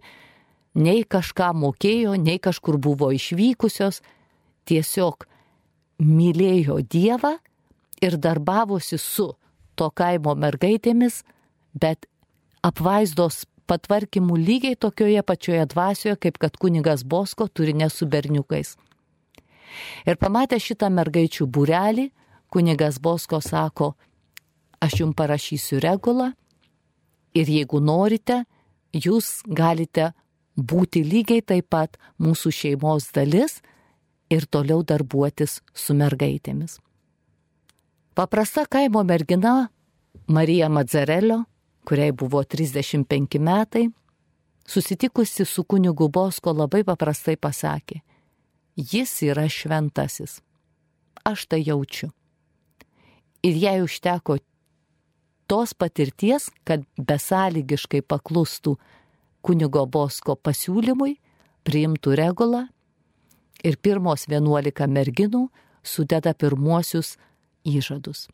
nei 0.77 1.01
kažką 1.01 1.57
mokėjo, 1.57 2.21
nei 2.21 2.37
kažkur 2.37 2.77
buvo 2.77 3.09
išvykusios, 3.17 4.05
tiesiog 4.69 5.25
mylėjo 6.05 6.85
Dievą 6.85 7.41
ir 7.97 8.21
darbavosi 8.21 9.01
su 9.01 9.33
to 9.73 9.89
kaimo 9.89 10.37
mergaitėmis, 10.37 11.25
bet 11.73 12.05
apvaizdos 12.61 13.49
patvarkymų 13.71 14.37
lygiai 14.37 14.75
tokioje 14.75 15.23
pačioje 15.23 15.65
dvasioje, 15.73 16.17
kaip 16.19 16.39
kad 16.41 16.57
kunigas 16.59 17.05
Bosko 17.07 17.47
turi 17.47 17.73
nesu 17.73 18.07
berniukais. 18.07 18.75
Ir 20.05 20.19
pamatę 20.19 20.59
šitą 20.59 20.91
mergaičių 20.91 21.47
būrelį, 21.47 22.09
kunigas 22.51 22.99
Bosko 22.99 23.39
sako, 23.41 23.93
aš 24.83 24.99
jums 25.01 25.15
parašysiu 25.15 25.79
regulą 25.83 26.31
ir 27.37 27.47
jeigu 27.47 27.79
norite, 27.79 28.43
jūs 28.91 29.41
galite 29.47 30.11
būti 30.57 31.03
lygiai 31.07 31.41
taip 31.41 31.69
pat 31.71 31.97
mūsų 32.19 32.51
šeimos 32.51 33.11
dalis 33.15 33.61
ir 34.31 34.47
toliau 34.47 34.83
darbuotis 34.83 35.61
su 35.73 35.95
mergaitėmis. 35.95 36.79
Paprasta 38.15 38.65
kaimo 38.67 39.03
mergina 39.07 39.69
Marija 40.27 40.67
Mazzarelio, 40.69 41.45
kuriai 41.85 42.11
buvo 42.11 42.43
35 42.43 43.39
metai, 43.39 43.89
susitikusi 44.67 45.45
su 45.45 45.63
kunigu 45.63 46.09
Bosko 46.09 46.53
labai 46.53 46.83
paprastai 46.87 47.37
pasakė, 47.37 48.01
jis 48.77 49.13
yra 49.27 49.47
šventasis. 49.49 50.39
Aš 51.25 51.45
tai 51.47 51.61
jaučiu. 51.65 52.09
Ir 53.45 53.57
jai 53.57 53.81
užteko 53.81 54.37
tos 55.49 55.73
patirties, 55.73 56.49
kad 56.63 56.85
besąlygiškai 56.97 58.01
paklustų 58.01 58.77
kunigo 59.45 59.85
Bosko 59.85 60.37
pasiūlymui, 60.37 61.17
priimtų 61.65 62.15
regulą 62.17 62.67
ir 63.63 63.77
pirmos 63.77 64.27
11 64.29 64.87
merginų 64.87 65.47
sudeda 65.83 66.33
pirmuosius 66.33 67.17
įžadus. 67.65 68.27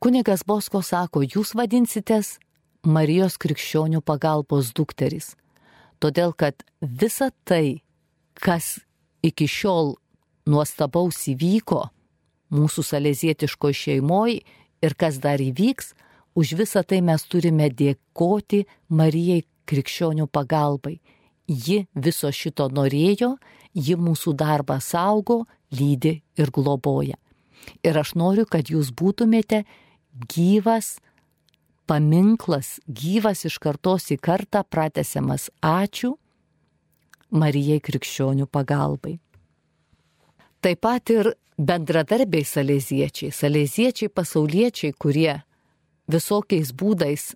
Kunigas 0.00 0.46
Bosko 0.48 0.80
sako, 0.80 1.20
jūs 1.20 1.50
vadinsitės 1.52 2.38
Marijos 2.88 3.34
krikščionių 3.36 3.98
pagalbos 4.00 4.70
dukteris, 4.72 5.34
todėl 6.00 6.32
kad 6.32 6.62
visa 6.80 7.26
tai, 7.44 7.82
kas 8.32 8.78
iki 9.20 9.44
šiol 9.44 9.98
nuostabaus 10.48 11.18
įvyko 11.28 11.82
mūsų 12.56 12.84
salezietiško 12.88 13.74
šeimoje 13.76 14.38
ir 14.80 14.96
kas 14.96 15.18
dar 15.20 15.44
įvyks, 15.44 15.92
už 16.32 16.54
visą 16.56 16.80
tai 16.80 17.02
mes 17.04 17.20
turime 17.28 17.68
dėkoti 17.68 18.62
Marijai 18.88 19.44
krikščionių 19.68 20.30
pagalbai. 20.32 20.96
Ji 21.44 21.82
viso 21.92 22.32
šito 22.32 22.70
norėjo, 22.72 23.34
ji 23.76 24.00
mūsų 24.00 24.32
darbą 24.32 24.80
saugo, 24.80 25.42
lydi 25.76 26.22
ir 26.40 26.48
globoja. 26.48 27.20
Ir 27.84 28.00
aš 28.00 28.16
noriu, 28.16 28.48
kad 28.48 28.72
jūs 28.72 28.94
būtumėte 28.96 29.66
gyvas 30.14 30.98
paminklas, 31.90 32.78
gyvas 32.86 33.44
iš 33.48 33.58
kartos 33.62 34.10
į 34.14 34.18
kartą 34.22 34.62
pratesiamas 34.62 35.50
ačiū, 35.62 36.14
Marijai 37.30 37.78
krikščionių 37.78 38.48
pagalbai. 38.50 39.20
Taip 40.58 40.80
pat 40.82 41.12
ir 41.14 41.28
bendradarbiai 41.62 42.42
salėziečiai, 42.42 43.30
salėziečiai 43.30 44.10
pasauliečiai, 44.10 44.96
kurie 44.98 45.36
visokiais 46.10 46.72
būdais 46.74 47.28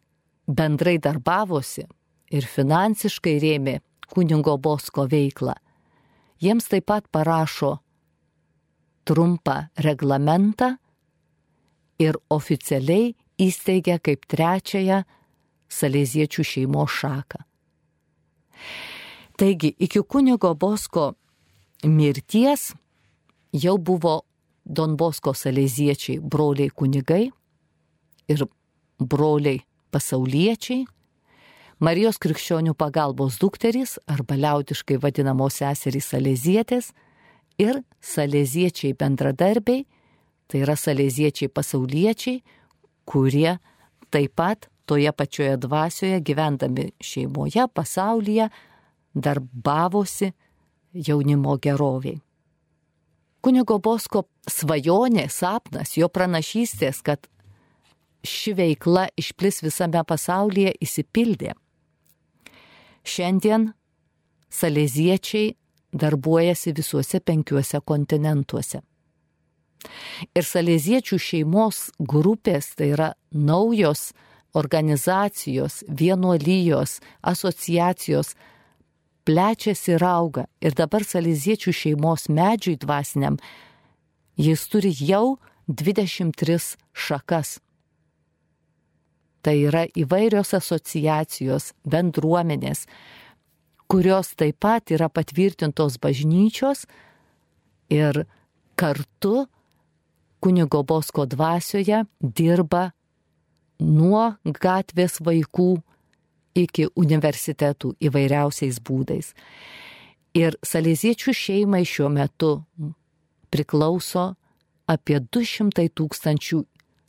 bendrai 0.50 0.96
darbavosi 0.98 1.86
ir 2.34 2.48
finansiškai 2.56 3.36
rėmė 3.38 3.78
kunigo 4.10 4.56
Bosko 4.58 5.06
veiklą, 5.10 5.54
jiems 6.42 6.66
taip 6.70 6.88
pat 6.90 7.06
parašo 7.14 7.76
trumpą 9.06 9.68
reglamentą 9.78 10.74
ir 11.98 12.18
oficialiai 12.30 13.14
įsteigia 13.40 13.98
kaip 14.02 14.26
trečiąją 14.30 15.02
salėziečių 15.70 16.44
šeimos 16.44 16.94
šaką. 17.00 17.42
Taigi 19.38 19.74
iki 19.78 20.02
kunigo 20.06 20.54
Bosko 20.54 21.14
mirties 21.84 22.72
jau 23.52 23.78
buvo 23.78 24.22
Don 24.64 24.96
Bosko 24.96 25.34
salėziečiai 25.36 26.20
broliai 26.22 26.70
kunigai 26.70 27.24
ir 28.30 28.44
broliai 28.98 29.60
pasauliečiai, 29.92 30.84
Marijos 31.82 32.20
krikščionių 32.22 32.72
pagalbos 32.78 33.36
dukterys 33.42 33.96
arba 34.06 34.36
liautiškai 34.38 34.96
vadinamos 35.02 35.58
seserys 35.58 36.06
salėzietės 36.12 36.92
ir 37.58 37.80
salėziečiai 38.00 38.94
bendradarbiai, 38.96 39.82
tai 40.46 40.62
yra 40.64 40.76
salėziečiai 40.78 41.50
pasauliečiai, 41.52 42.42
kurie 43.08 43.56
taip 44.12 44.34
pat 44.36 44.68
toje 44.86 45.12
pačioje 45.12 45.56
dvasioje 45.56 46.20
gyvendami 46.20 46.90
šeimoje, 47.00 47.66
pasaulyje, 47.74 48.48
darbavosi 49.14 50.32
jaunimo 50.94 51.56
geroviai. 51.58 52.20
Kunigo 53.44 53.76
Bosko 53.78 54.24
svajonė, 54.48 55.26
sapnas, 55.28 55.96
jo 55.98 56.08
pranašystės, 56.08 57.02
kad 57.04 57.26
ši 58.24 58.54
veikla 58.56 59.08
išplis 59.20 59.60
visame 59.64 60.00
pasaulyje 60.08 60.72
įsipildė. 60.84 61.52
Šiandien 63.04 63.68
salėziečiai 64.48 65.52
darbuojasi 65.92 66.72
visuose 66.72 67.20
penkiuose 67.20 67.80
kontinentuose. 67.84 68.80
Ir 70.34 70.46
salėziečių 70.46 71.18
šeimos 71.20 71.90
grupės, 71.98 72.72
tai 72.78 72.92
yra 72.94 73.12
naujos 73.30 74.12
organizacijos, 74.54 75.82
vienuolijos, 75.88 77.00
asociacijos, 77.22 78.34
plečiasi 79.26 79.96
ir 79.96 80.04
auga. 80.06 80.46
Ir 80.62 80.76
dabar 80.78 81.02
salėziečių 81.04 81.74
šeimos 81.74 82.28
medžiui 82.30 82.78
dvasiniam 82.78 83.40
jis 84.36 84.68
turi 84.68 84.92
jau 84.98 85.38
23 85.68 86.76
šakas. 86.92 87.58
Tai 89.44 89.54
yra 89.68 89.84
įvairios 89.92 90.54
asociacijos, 90.56 91.72
bendruomenės, 91.84 92.86
kurios 93.88 94.32
taip 94.38 94.56
pat 94.64 94.90
yra 94.94 95.10
patvirtintos 95.12 95.98
bažnyčios 96.00 96.86
ir 97.92 98.24
kartu 98.80 99.44
kunigo 100.44 100.82
Bosko 100.84 101.24
dvasioje 101.24 102.02
dirba 102.20 102.90
nuo 103.80 104.26
gatvės 104.44 105.16
vaikų 105.24 105.70
iki 106.54 106.90
universitetų 107.00 107.94
įvairiausiais 108.04 108.80
būdais. 108.84 109.32
Ir 110.36 110.58
salėziečių 110.66 111.32
šeimai 111.32 111.82
šiuo 111.88 112.10
metu 112.12 112.50
priklauso 113.54 114.34
apie 114.90 115.16
200 115.22 115.88
tūkstančių 115.96 116.60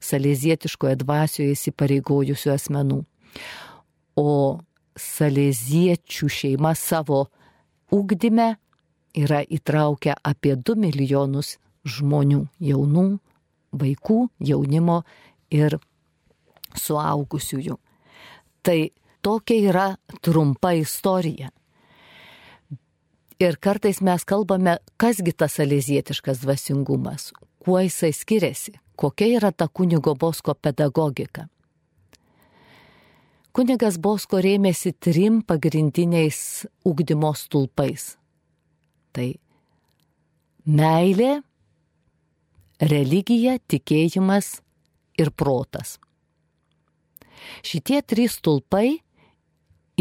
salėzietiškoje 0.06 1.02
dvasioje 1.02 1.58
įsipareigojusių 1.58 2.54
asmenų. 2.56 3.02
O 4.16 4.30
salėziečių 4.96 6.32
šeima 6.32 6.72
savo 6.80 7.26
ugdyme 7.92 8.54
yra 9.16 9.44
įtraukę 9.44 10.16
apie 10.24 10.56
2 10.56 10.80
milijonus 10.80 11.58
žmonių, 11.86 12.46
jaunų, 12.60 13.08
vaikų, 13.76 14.20
jaunimo 14.40 15.02
ir 15.54 15.78
suaugusiųjų. 16.76 17.78
Tai 18.66 18.80
tokia 19.22 19.60
yra 19.70 19.88
trumpa 20.26 20.74
istorija. 20.76 21.52
Ir 23.40 23.58
kartais 23.60 24.00
mes 24.00 24.24
kalbame, 24.24 24.78
kasgi 24.98 25.34
tas 25.36 25.60
alezietiškas 25.60 26.40
dvasingumas, 26.46 27.34
kuo 27.60 27.82
jisai 27.84 28.14
skiriasi, 28.16 28.78
kokia 28.96 29.28
yra 29.40 29.52
ta 29.52 29.68
kunigo 29.68 30.16
Bosko 30.16 30.56
pedagogika. 30.56 31.50
Kunigas 33.56 33.98
Bosko 34.00 34.40
rėmėsi 34.44 34.94
trim 35.00 35.42
pagrindiniais 35.44 36.66
ugdymo 36.88 37.32
stulpais. 37.36 38.16
Tai 39.16 39.30
meilė, 40.68 41.38
religija, 42.80 43.58
tikėjimas 43.68 44.60
ir 45.20 45.32
protas. 45.32 45.98
Šitie 47.66 48.02
trys 48.02 48.40
stulpai 48.40 48.98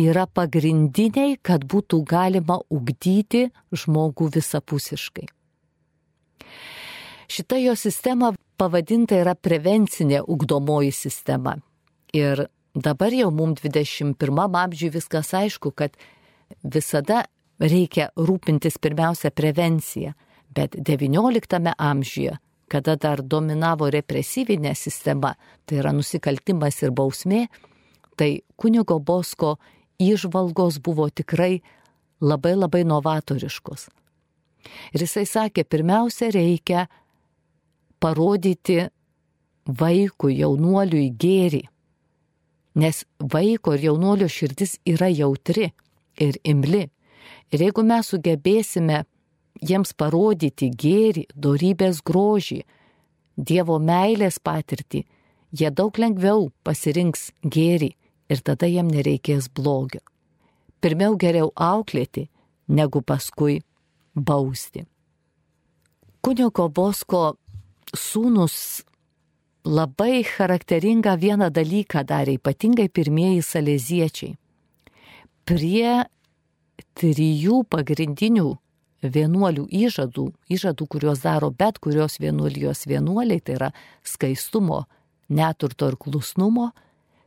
yra 0.01 0.25
pagrindiniai, 0.27 1.37
kad 1.43 1.67
būtų 1.71 2.01
galima 2.09 2.59
ugdyti 2.73 3.49
žmogų 3.71 4.31
visapusiškai. 4.39 5.29
Šita 7.31 7.59
jo 7.61 7.77
sistema 7.79 8.33
pavadinta 8.61 9.17
yra 9.19 9.35
prevencinė 9.35 10.23
ugdomoji 10.29 10.93
sistema. 10.95 11.57
Ir 12.15 12.47
Dabar 12.75 13.13
jau 13.15 13.31
mums 13.31 13.61
21 13.63 14.57
amžiui 14.59 14.91
viskas 14.91 15.29
aišku, 15.31 15.71
kad 15.71 15.95
visada 16.67 17.23
reikia 17.63 18.09
rūpintis 18.19 18.81
pirmiausia 18.83 19.31
prevencija, 19.31 20.17
bet 20.51 20.75
19 20.75 21.71
amžiuje, 21.79 22.35
kada 22.69 22.97
dar 22.97 23.23
dominavo 23.23 23.91
represyvinė 23.93 24.75
sistema, 24.79 25.35
tai 25.67 25.81
yra 25.83 25.93
nusikaltimas 25.95 26.81
ir 26.83 26.95
bausmė, 26.97 27.47
tai 28.17 28.43
kunigo 28.57 28.99
Bosko 29.01 29.57
išvalgos 30.03 30.81
buvo 30.83 31.09
tikrai 31.11 31.61
labai 32.21 32.55
labai 32.57 32.85
novatoriškos. 32.89 33.89
Ir 34.97 35.05
jisai 35.05 35.27
sakė, 35.29 35.65
pirmiausia 35.65 36.31
reikia 36.33 36.87
parodyti 38.01 38.81
vaikui, 39.69 40.39
jaunuoliui 40.41 41.11
gėrį 41.21 41.65
nes 42.75 43.05
vaiko 43.33 43.75
ir 43.75 43.87
jaunolio 43.89 44.29
širdis 44.29 44.79
yra 44.87 45.09
jautri 45.13 45.71
ir 46.21 46.39
imli. 46.45 46.89
Ir 47.53 47.63
jeigu 47.63 47.85
mes 47.87 48.11
sugebėsime 48.11 49.05
jiems 49.63 49.93
parodyti 49.97 50.71
gėrį, 50.71 51.29
darybės 51.35 52.03
grožį, 52.05 52.65
Dievo 53.35 53.81
meilės 53.83 54.39
patirtį, 54.39 55.01
jie 55.51 55.71
daug 55.75 55.97
lengviau 55.99 56.53
pasirinks 56.63 57.33
gėrį 57.43 57.89
ir 58.31 58.43
tada 58.47 58.69
jiem 58.71 58.87
nereikės 58.87 59.49
blogio. 59.51 59.99
Pirmiau 60.79 61.17
geriau 61.19 61.51
auklėti, 61.57 62.29
negu 62.69 63.03
paskui 63.03 63.59
bausti. 64.15 64.85
Kunigo 66.23 66.69
Bosko 66.71 67.35
sūnus 67.91 68.85
labai 69.65 70.23
charakteringą 70.25 71.17
vieną 71.19 71.51
dalyką 71.51 72.05
darė, 72.07 72.39
ypatingai 72.39 72.89
pirmieji 72.89 73.43
salėziečiai. 73.43 74.37
Prie 75.45 76.05
trijų 76.95 77.65
pagrindinių 77.69 78.53
vienuolių 79.13 79.67
įžadų, 79.69 80.27
įžadų, 80.53 80.87
kuriuos 80.91 81.23
daro 81.25 81.51
bet 81.51 81.79
kurios 81.83 82.19
vienuolijos 82.23 82.87
vienuoliai, 82.91 83.41
tai 83.41 83.59
yra 83.59 83.71
skaistumo, 84.07 84.85
neturto 85.29 85.89
ir 85.91 85.99
klusnumo, 86.01 86.71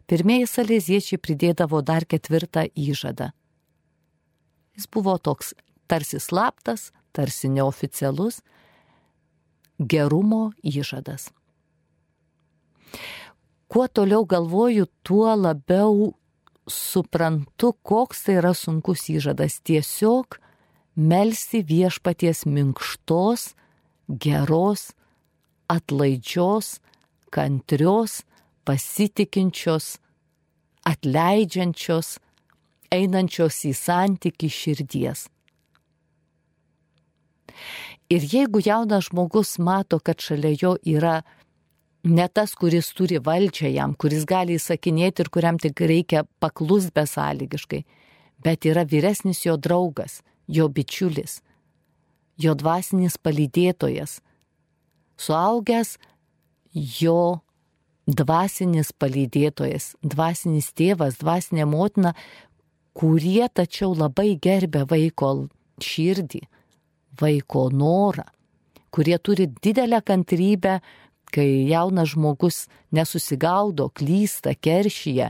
pirmieji 0.08 0.50
salėziečiai 0.50 1.22
pridėdavo 1.22 1.82
dar 1.86 2.06
ketvirtą 2.06 2.68
įžadą. 2.74 3.32
Jis 4.78 4.90
buvo 4.94 5.18
toks 5.18 5.56
tarsi 5.90 6.22
slaptas, 6.22 6.92
tarsi 7.12 7.50
neoficialus 7.50 8.44
gerumo 9.78 10.52
įžadas 10.62 11.32
kuo 13.68 13.88
toliau 13.88 14.26
galvoju, 14.26 14.88
tuo 15.04 15.36
labiau 15.36 16.14
suprantu, 16.68 17.74
koks 17.84 18.24
tai 18.26 18.40
yra 18.42 18.54
sunkus 18.56 19.08
įžadas. 19.12 19.60
Tiesiog 19.64 20.40
melsti 20.98 21.62
viešpaties 21.62 22.46
minkštos, 22.50 23.54
geros, 24.10 24.92
atlaidžios, 25.70 26.80
kantrios, 27.30 28.24
pasitikinčios, 28.66 29.98
atleidžiančios, 30.88 32.18
einančios 32.92 33.64
į 33.68 33.74
santyki 33.76 34.50
širdies. 34.50 35.28
Ir 38.08 38.24
jeigu 38.24 38.62
jaunas 38.64 39.10
žmogus 39.10 39.58
mato, 39.60 40.00
kad 40.00 40.22
šalia 40.24 40.54
jo 40.56 40.78
yra 40.88 41.20
ne 42.08 42.28
tas, 42.32 42.54
kuris 42.56 42.94
turi 42.96 43.20
valdžią 43.20 43.72
jam, 43.74 43.96
kuris 44.00 44.24
gali 44.26 44.56
įsakinėti 44.56 45.26
ir 45.26 45.30
kuriam 45.34 45.60
tik 45.60 45.82
reikia 45.82 46.24
paklus 46.40 46.88
besąlygiškai, 46.96 47.84
bet 48.44 48.68
yra 48.70 48.86
vyresnis 48.88 49.44
jo 49.44 49.58
draugas, 49.58 50.22
jo 50.48 50.68
bičiulis, 50.70 51.42
jo 52.40 52.54
dvasinis 52.58 53.18
palydėtojas, 53.22 54.20
suaugęs 55.18 55.98
jo 56.74 57.42
dvasinis 58.08 58.94
palydėtojas, 58.96 59.96
dvasinis 60.02 60.72
tėvas, 60.78 61.20
dvasinė 61.20 61.68
motina, 61.68 62.14
kurie 62.98 63.46
tačiau 63.54 63.94
labai 63.94 64.38
gerbė 64.42 64.86
vaiko 64.90 65.50
širdį, 65.84 66.42
vaiko 67.20 67.68
norą, 67.74 68.26
kurie 68.94 69.18
turi 69.20 69.50
didelę 69.62 70.02
kantrybę, 70.02 70.80
kai 71.34 71.68
jaunas 71.68 72.14
žmogus 72.14 72.66
nesusigaudo, 72.96 73.90
klysta, 73.92 74.56
keršyje, 74.56 75.28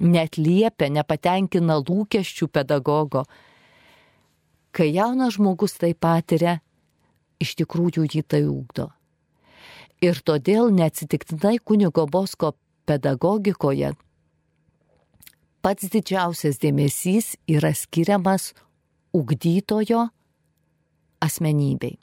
net 0.00 0.38
liepia, 0.38 0.88
nepatenkina 0.92 1.80
lūkesčių 1.82 2.48
pedagogo. 2.48 3.24
Kai 4.76 4.90
jaunas 4.92 5.38
žmogus 5.38 5.78
tai 5.80 5.94
patiria, 5.96 6.58
iš 7.40 7.54
tikrųjų 7.56 8.04
jį 8.12 8.22
tai 8.28 8.42
ūkdo. 8.44 8.90
Ir 10.04 10.20
todėl 10.20 10.68
neatsitiktinai 10.76 11.56
kunigo 11.64 12.04
Bosko 12.04 12.52
pedagogikoje 12.84 13.94
pats 15.66 15.88
didžiausias 15.90 16.60
dėmesys 16.62 17.32
yra 17.50 17.72
skiriamas 17.74 18.52
ugdytojo 19.18 20.04
asmenybei. 21.26 21.96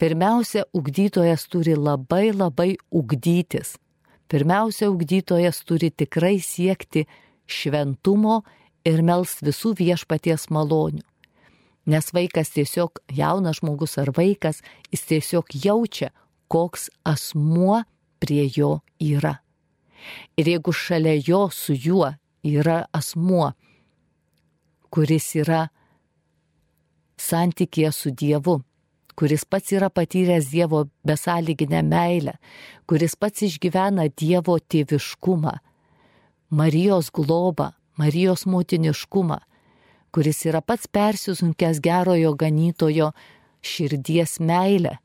Pirmiausia, 0.00 0.64
ugdytojas 0.72 1.44
turi 1.52 1.74
labai 1.76 2.30
labai 2.32 2.70
ugdytis. 2.96 3.74
Pirmiausia, 4.32 4.88
ugdytojas 4.88 5.60
turi 5.68 5.90
tikrai 5.92 6.38
siekti 6.40 7.04
šventumo 7.44 8.38
ir 8.88 9.04
mels 9.04 9.36
visų 9.44 9.74
viešpaties 9.82 10.48
malonių. 10.48 11.04
Nes 11.90 12.12
vaikas 12.14 12.52
tiesiog, 12.54 13.00
jaunas 13.10 13.58
žmogus 13.58 13.96
ar 13.98 14.12
vaikas, 14.14 14.60
jis 14.92 15.02
tiesiog 15.08 15.50
jaučia, 15.64 16.10
koks 16.50 16.88
asmuo 17.04 17.80
prie 18.22 18.46
jo 18.54 18.80
yra. 19.02 19.40
Ir 20.38 20.48
jeigu 20.52 20.72
šalia 20.72 21.16
jo 21.26 21.48
su 21.50 21.74
juo 21.74 22.12
yra 22.46 22.84
asmuo, 22.94 23.50
kuris 24.90 25.34
yra 25.42 25.66
santykėje 27.20 27.90
su 27.92 28.14
Dievu, 28.14 28.60
kuris 29.18 29.44
pats 29.44 29.74
yra 29.76 29.90
patyręs 29.90 30.48
Dievo 30.52 30.86
besąlyginę 31.04 31.82
meilę, 31.82 32.38
kuris 32.86 33.16
pats 33.16 33.42
išgyvena 33.48 34.08
Dievo 34.14 34.58
tėviškumą, 34.58 35.58
Marijos 36.50 37.10
globą, 37.14 37.70
Marijos 37.98 38.46
motiniškumą, 38.46 39.38
kuris 40.12 40.44
yra 40.46 40.60
pats 40.60 40.88
persisunkęs 40.88 41.80
gerojo 41.80 42.34
ganytojo 42.34 43.12
širdies 43.62 44.40
meilę. 44.40 44.98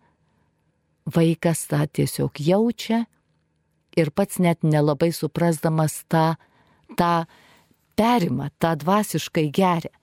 Vaikas 1.05 1.67
tą 1.69 1.85
tiesiog 1.85 2.39
jaučia 2.41 3.05
ir 3.97 4.11
pats 4.11 4.39
net 4.39 4.63
nelabai 4.63 5.11
suprasdamas 5.13 6.03
tą 6.09 6.33
tą 6.97 7.25
perima, 7.95 8.49
tą 8.59 8.75
dvasiškai 8.75 9.49
geria 9.51 9.93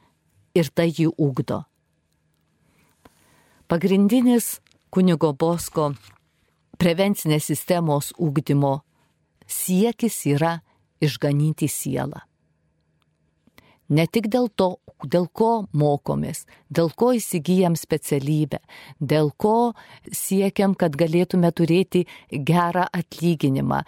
ir 0.54 0.68
tai 0.74 0.90
jį 0.90 1.12
ugdo. 1.18 1.62
Pagrindinis 3.68 4.58
kunigo 4.92 5.32
Bosko 5.32 5.92
prevencinės 6.80 7.46
sistemos 7.48 8.12
ugdymo 8.18 8.82
siekis 9.46 10.18
yra 10.28 10.58
išganyti 11.00 11.68
sielą. 11.68 12.20
Ne 13.92 14.06
tik 14.08 14.30
dėl 14.32 14.48
to, 14.56 14.78
dėl 15.04 15.28
ko 15.28 15.66
mokomės, 15.76 16.46
dėl 16.72 16.90
ko 16.96 17.12
įsigijam 17.18 17.76
specialybę, 17.76 18.62
dėl 19.00 19.30
ko 19.36 19.74
siekiam, 20.08 20.74
kad 20.74 20.96
galėtume 20.96 21.52
turėti 21.52 22.06
gerą 22.32 22.86
atlyginimą, 22.88 23.82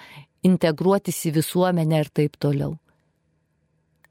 integruotis 0.44 1.24
į 1.30 1.38
visuomenę 1.40 2.04
ir 2.04 2.12
taip 2.12 2.36
toliau 2.36 2.76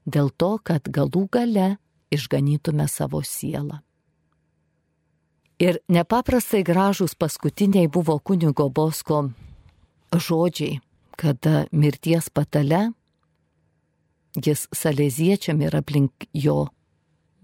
dėl 0.06 0.30
to, 0.36 0.58
kad 0.62 0.88
galų 0.88 1.26
gale 1.32 1.76
išganytume 2.12 2.86
savo 2.88 3.22
sielą. 3.24 3.80
Ir 5.62 5.78
nepaprastai 5.88 6.64
gražus 6.66 7.14
paskutiniai 7.14 7.88
buvo 7.88 8.18
kunigo 8.18 8.68
Bosko 8.68 9.28
žodžiai, 10.12 10.80
kada 11.16 11.64
mirties 11.72 12.28
patale 12.30 12.90
jis 14.34 14.66
salėziečiam 14.74 15.60
ir 15.62 15.76
aplink 15.78 16.26
jo 16.34 16.68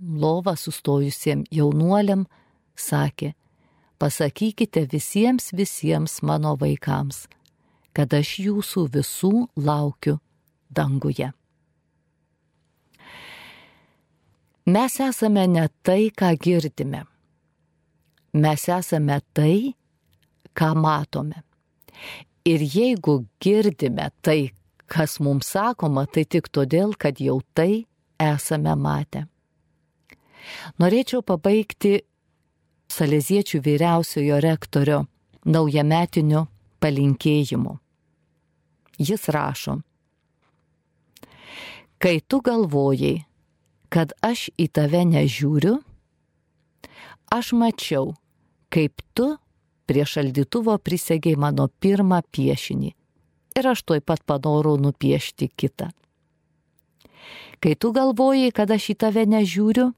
lovą 0.01 0.57
sustojusiem 0.57 1.45
jaunuoliam 1.53 2.25
sakė, 2.77 3.35
pasakykite 4.01 4.87
visiems 4.91 5.53
visiems 5.53 6.21
mano 6.23 6.57
vaikams, 6.61 7.27
kad 7.93 8.15
aš 8.15 8.39
jūsų 8.47 8.87
visų 8.97 9.35
laukiu 9.57 10.19
danguje. 10.71 11.31
Mes 14.71 15.01
esame 15.01 15.47
ne 15.51 15.67
tai, 15.83 16.11
ką 16.15 16.35
girdime. 16.39 17.05
Mes 18.33 18.69
esame 18.71 19.19
tai, 19.35 19.75
ką 20.55 20.75
matome. 20.79 21.43
Ir 22.47 22.63
jeigu 22.63 23.25
girdime 23.43 24.11
tai, 24.23 24.53
kas 24.91 25.21
mums 25.23 25.53
sakoma, 25.55 26.07
tai 26.11 26.27
tik 26.27 26.51
todėl, 26.51 26.97
kad 26.99 27.23
jau 27.23 27.39
tai 27.55 27.87
esame 28.21 28.75
matę. 28.77 29.27
Norėčiau 30.83 31.23
pabaigti 31.23 32.01
Saleziečių 32.91 33.61
vyriausiojo 33.63 34.41
rektorio 34.43 35.05
naujametiniu 35.47 36.41
palinkėjimu. 36.83 37.77
Jis 38.99 39.29
rašo, 39.31 39.77
kai 42.03 42.17
tu 42.27 42.41
galvojai, 42.43 43.23
kad 43.95 44.11
aš 44.27 44.49
į 44.59 44.67
tave 44.75 45.05
nežiūriu, 45.07 45.77
aš 47.31 47.55
mačiau, 47.55 48.17
kaip 48.75 49.07
tu 49.15 49.37
prie 49.87 50.03
šaldytuvo 50.03 50.75
prisegiai 50.83 51.39
mano 51.39 51.71
pirmą 51.71 52.25
piešinį 52.35 52.97
ir 53.57 53.71
aš 53.73 53.83
tuoj 53.87 54.01
pat 54.05 54.23
panorau 54.27 54.77
nupiešti 54.81 55.51
kitą. 55.57 55.91
Kai 57.61 57.75
tu 57.77 57.93
galvojai, 57.93 58.53
kad 58.57 58.71
aš 58.73 58.93
į 58.95 58.97
tave 59.05 59.27
nežiūriu, 59.29 59.91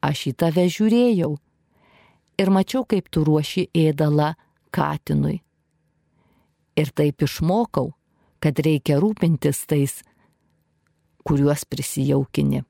aš 0.00 0.22
į 0.30 0.32
tave 0.40 0.64
žiūrėjau 0.72 1.34
ir 2.40 2.52
mačiau, 2.52 2.84
kaip 2.88 3.10
tu 3.12 3.24
ruoši 3.26 3.68
ėdalą 3.76 4.32
katinui. 4.72 5.42
Ir 6.76 6.92
taip 6.96 7.24
išmokau, 7.24 7.92
kad 8.40 8.60
reikia 8.60 9.00
rūpintis 9.00 9.64
tais, 9.68 10.00
kuriuos 11.26 11.64
prisijaukini. 11.68 12.62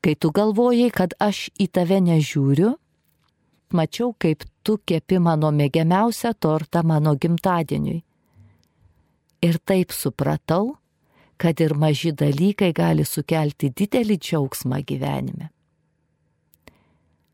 Kai 0.00 0.14
tu 0.14 0.30
galvojai, 0.32 0.90
kad 0.94 1.14
aš 1.20 1.48
į 1.60 1.68
tave 1.72 2.00
nežiūriu, 2.04 2.74
mačiau, 3.72 4.12
kaip 4.16 4.44
tu 4.64 4.78
kepi 4.84 5.18
mano 5.20 5.50
mėgiamiausią 5.52 6.34
tortą 6.40 6.84
mano 6.86 7.14
gimtadieniui. 7.16 8.02
Ir 9.42 9.58
taip 9.62 9.92
supratau, 9.94 10.76
kad 11.38 11.60
ir 11.62 11.74
maži 11.78 12.10
dalykai 12.10 12.72
gali 12.74 13.04
sukelti 13.06 13.70
didelį 13.70 14.16
džiaugsmą 14.18 14.82
gyvenime. 14.82 15.52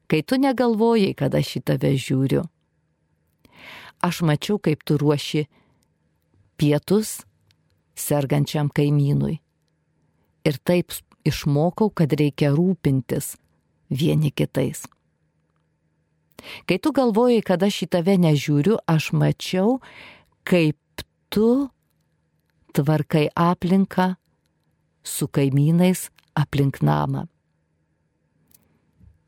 Kai 0.05 0.21
tu 0.23 0.37
negalvojai, 0.37 1.15
kad 1.17 1.35
aš 1.35 1.57
į 1.59 1.63
tave 1.71 1.95
žiūriu, 1.97 2.43
aš 4.05 4.21
mačiau, 4.29 4.61
kaip 4.61 4.85
tu 4.85 4.99
ruoši 5.01 5.47
pietus 6.61 7.23
sergančiam 7.97 8.69
kaimynui. 8.69 9.39
Ir 10.45 10.61
taip 10.61 10.93
išmokau, 11.25 11.89
kad 11.89 12.13
reikia 12.13 12.53
rūpintis 12.53 13.39
vieni 13.89 14.29
kitais. 14.29 14.85
Kai 16.69 16.77
tu 16.77 16.93
galvojai, 16.93 17.41
kad 17.41 17.63
aš 17.65 17.87
į 17.87 17.91
tave 17.97 18.19
nežiūriu, 18.21 18.77
aš 18.85 19.15
mačiau, 19.17 19.79
kaip 20.45 20.77
tu 21.33 21.71
tvarkai 22.75 23.29
aplinką 23.35 24.15
su 25.05 25.29
kaimynais 25.29 26.09
aplink 26.35 26.83
namą. 26.83 27.27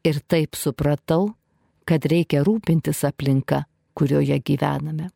Ir 0.07 0.21
taip 0.31 0.55
supratau, 0.59 1.35
kad 1.87 2.07
reikia 2.07 2.43
rūpintis 2.47 3.05
aplinka, 3.07 3.65
kurioje 3.95 4.39
gyvename. 4.43 5.11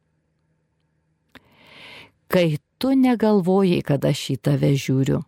Kai 2.30 2.58
tu 2.78 2.94
negalvojai, 2.94 3.82
kad 3.86 4.06
aš 4.06 4.22
į 4.34 4.36
tave 4.46 4.70
žiūriu, 4.78 5.20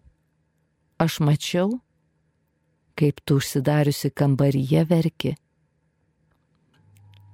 aš 1.03 1.19
mačiau, 1.27 1.81
kaip 2.99 3.19
tu 3.27 3.41
užsidariusi 3.43 4.13
kambaryje 4.15 4.85
verki. 4.87 5.35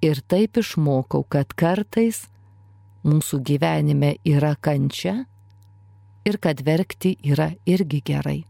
Ir 0.00 0.20
taip 0.30 0.60
išmokau, 0.62 1.24
kad 1.28 1.52
kartais 1.58 2.22
mūsų 3.04 3.42
gyvenime 3.44 4.14
yra 4.24 4.54
kančia 4.56 5.26
ir 6.28 6.38
kad 6.42 6.60
verkti 6.64 7.16
yra 7.24 7.50
irgi 7.66 8.02
gerai. 8.04 8.42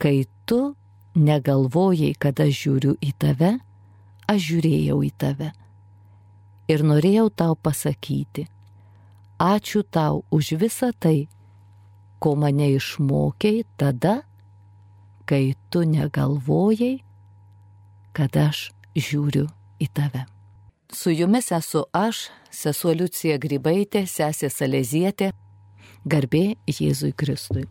Kai 0.00 0.24
tu 0.48 0.74
negalvojai, 1.14 2.14
kad 2.18 2.40
aš 2.42 2.56
žiūriu 2.64 2.96
į 2.98 3.12
tave, 3.20 3.52
aš 4.28 4.40
žiūrėjau 4.48 4.98
į 5.06 5.12
tave. 5.20 5.52
Ir 6.72 6.84
norėjau 6.86 7.28
tau 7.30 7.54
pasakyti, 7.60 8.46
ačiū 9.38 9.84
tau 9.84 10.24
už 10.32 10.54
visą 10.60 10.90
tai, 10.96 11.28
ko 12.18 12.34
mane 12.40 12.70
išmokėjai 12.72 13.66
tada, 13.76 14.22
kai 15.28 15.54
tu 15.70 15.84
negalvojai, 15.84 16.96
kad 18.16 18.36
aš 18.36 18.70
žiūriu 18.96 19.48
į 19.80 19.90
tave. 19.92 20.24
Su 20.94 21.10
jumis 21.10 21.50
esu 21.52 21.84
aš, 21.92 22.28
sesuo 22.54 22.92
Liucija 22.94 23.36
Grybaitė, 23.42 24.04
sesė 24.06 24.48
Salezietė, 24.52 25.32
garbė 26.04 26.56
Jėzui 26.68 27.12
Kristui. 27.16 27.64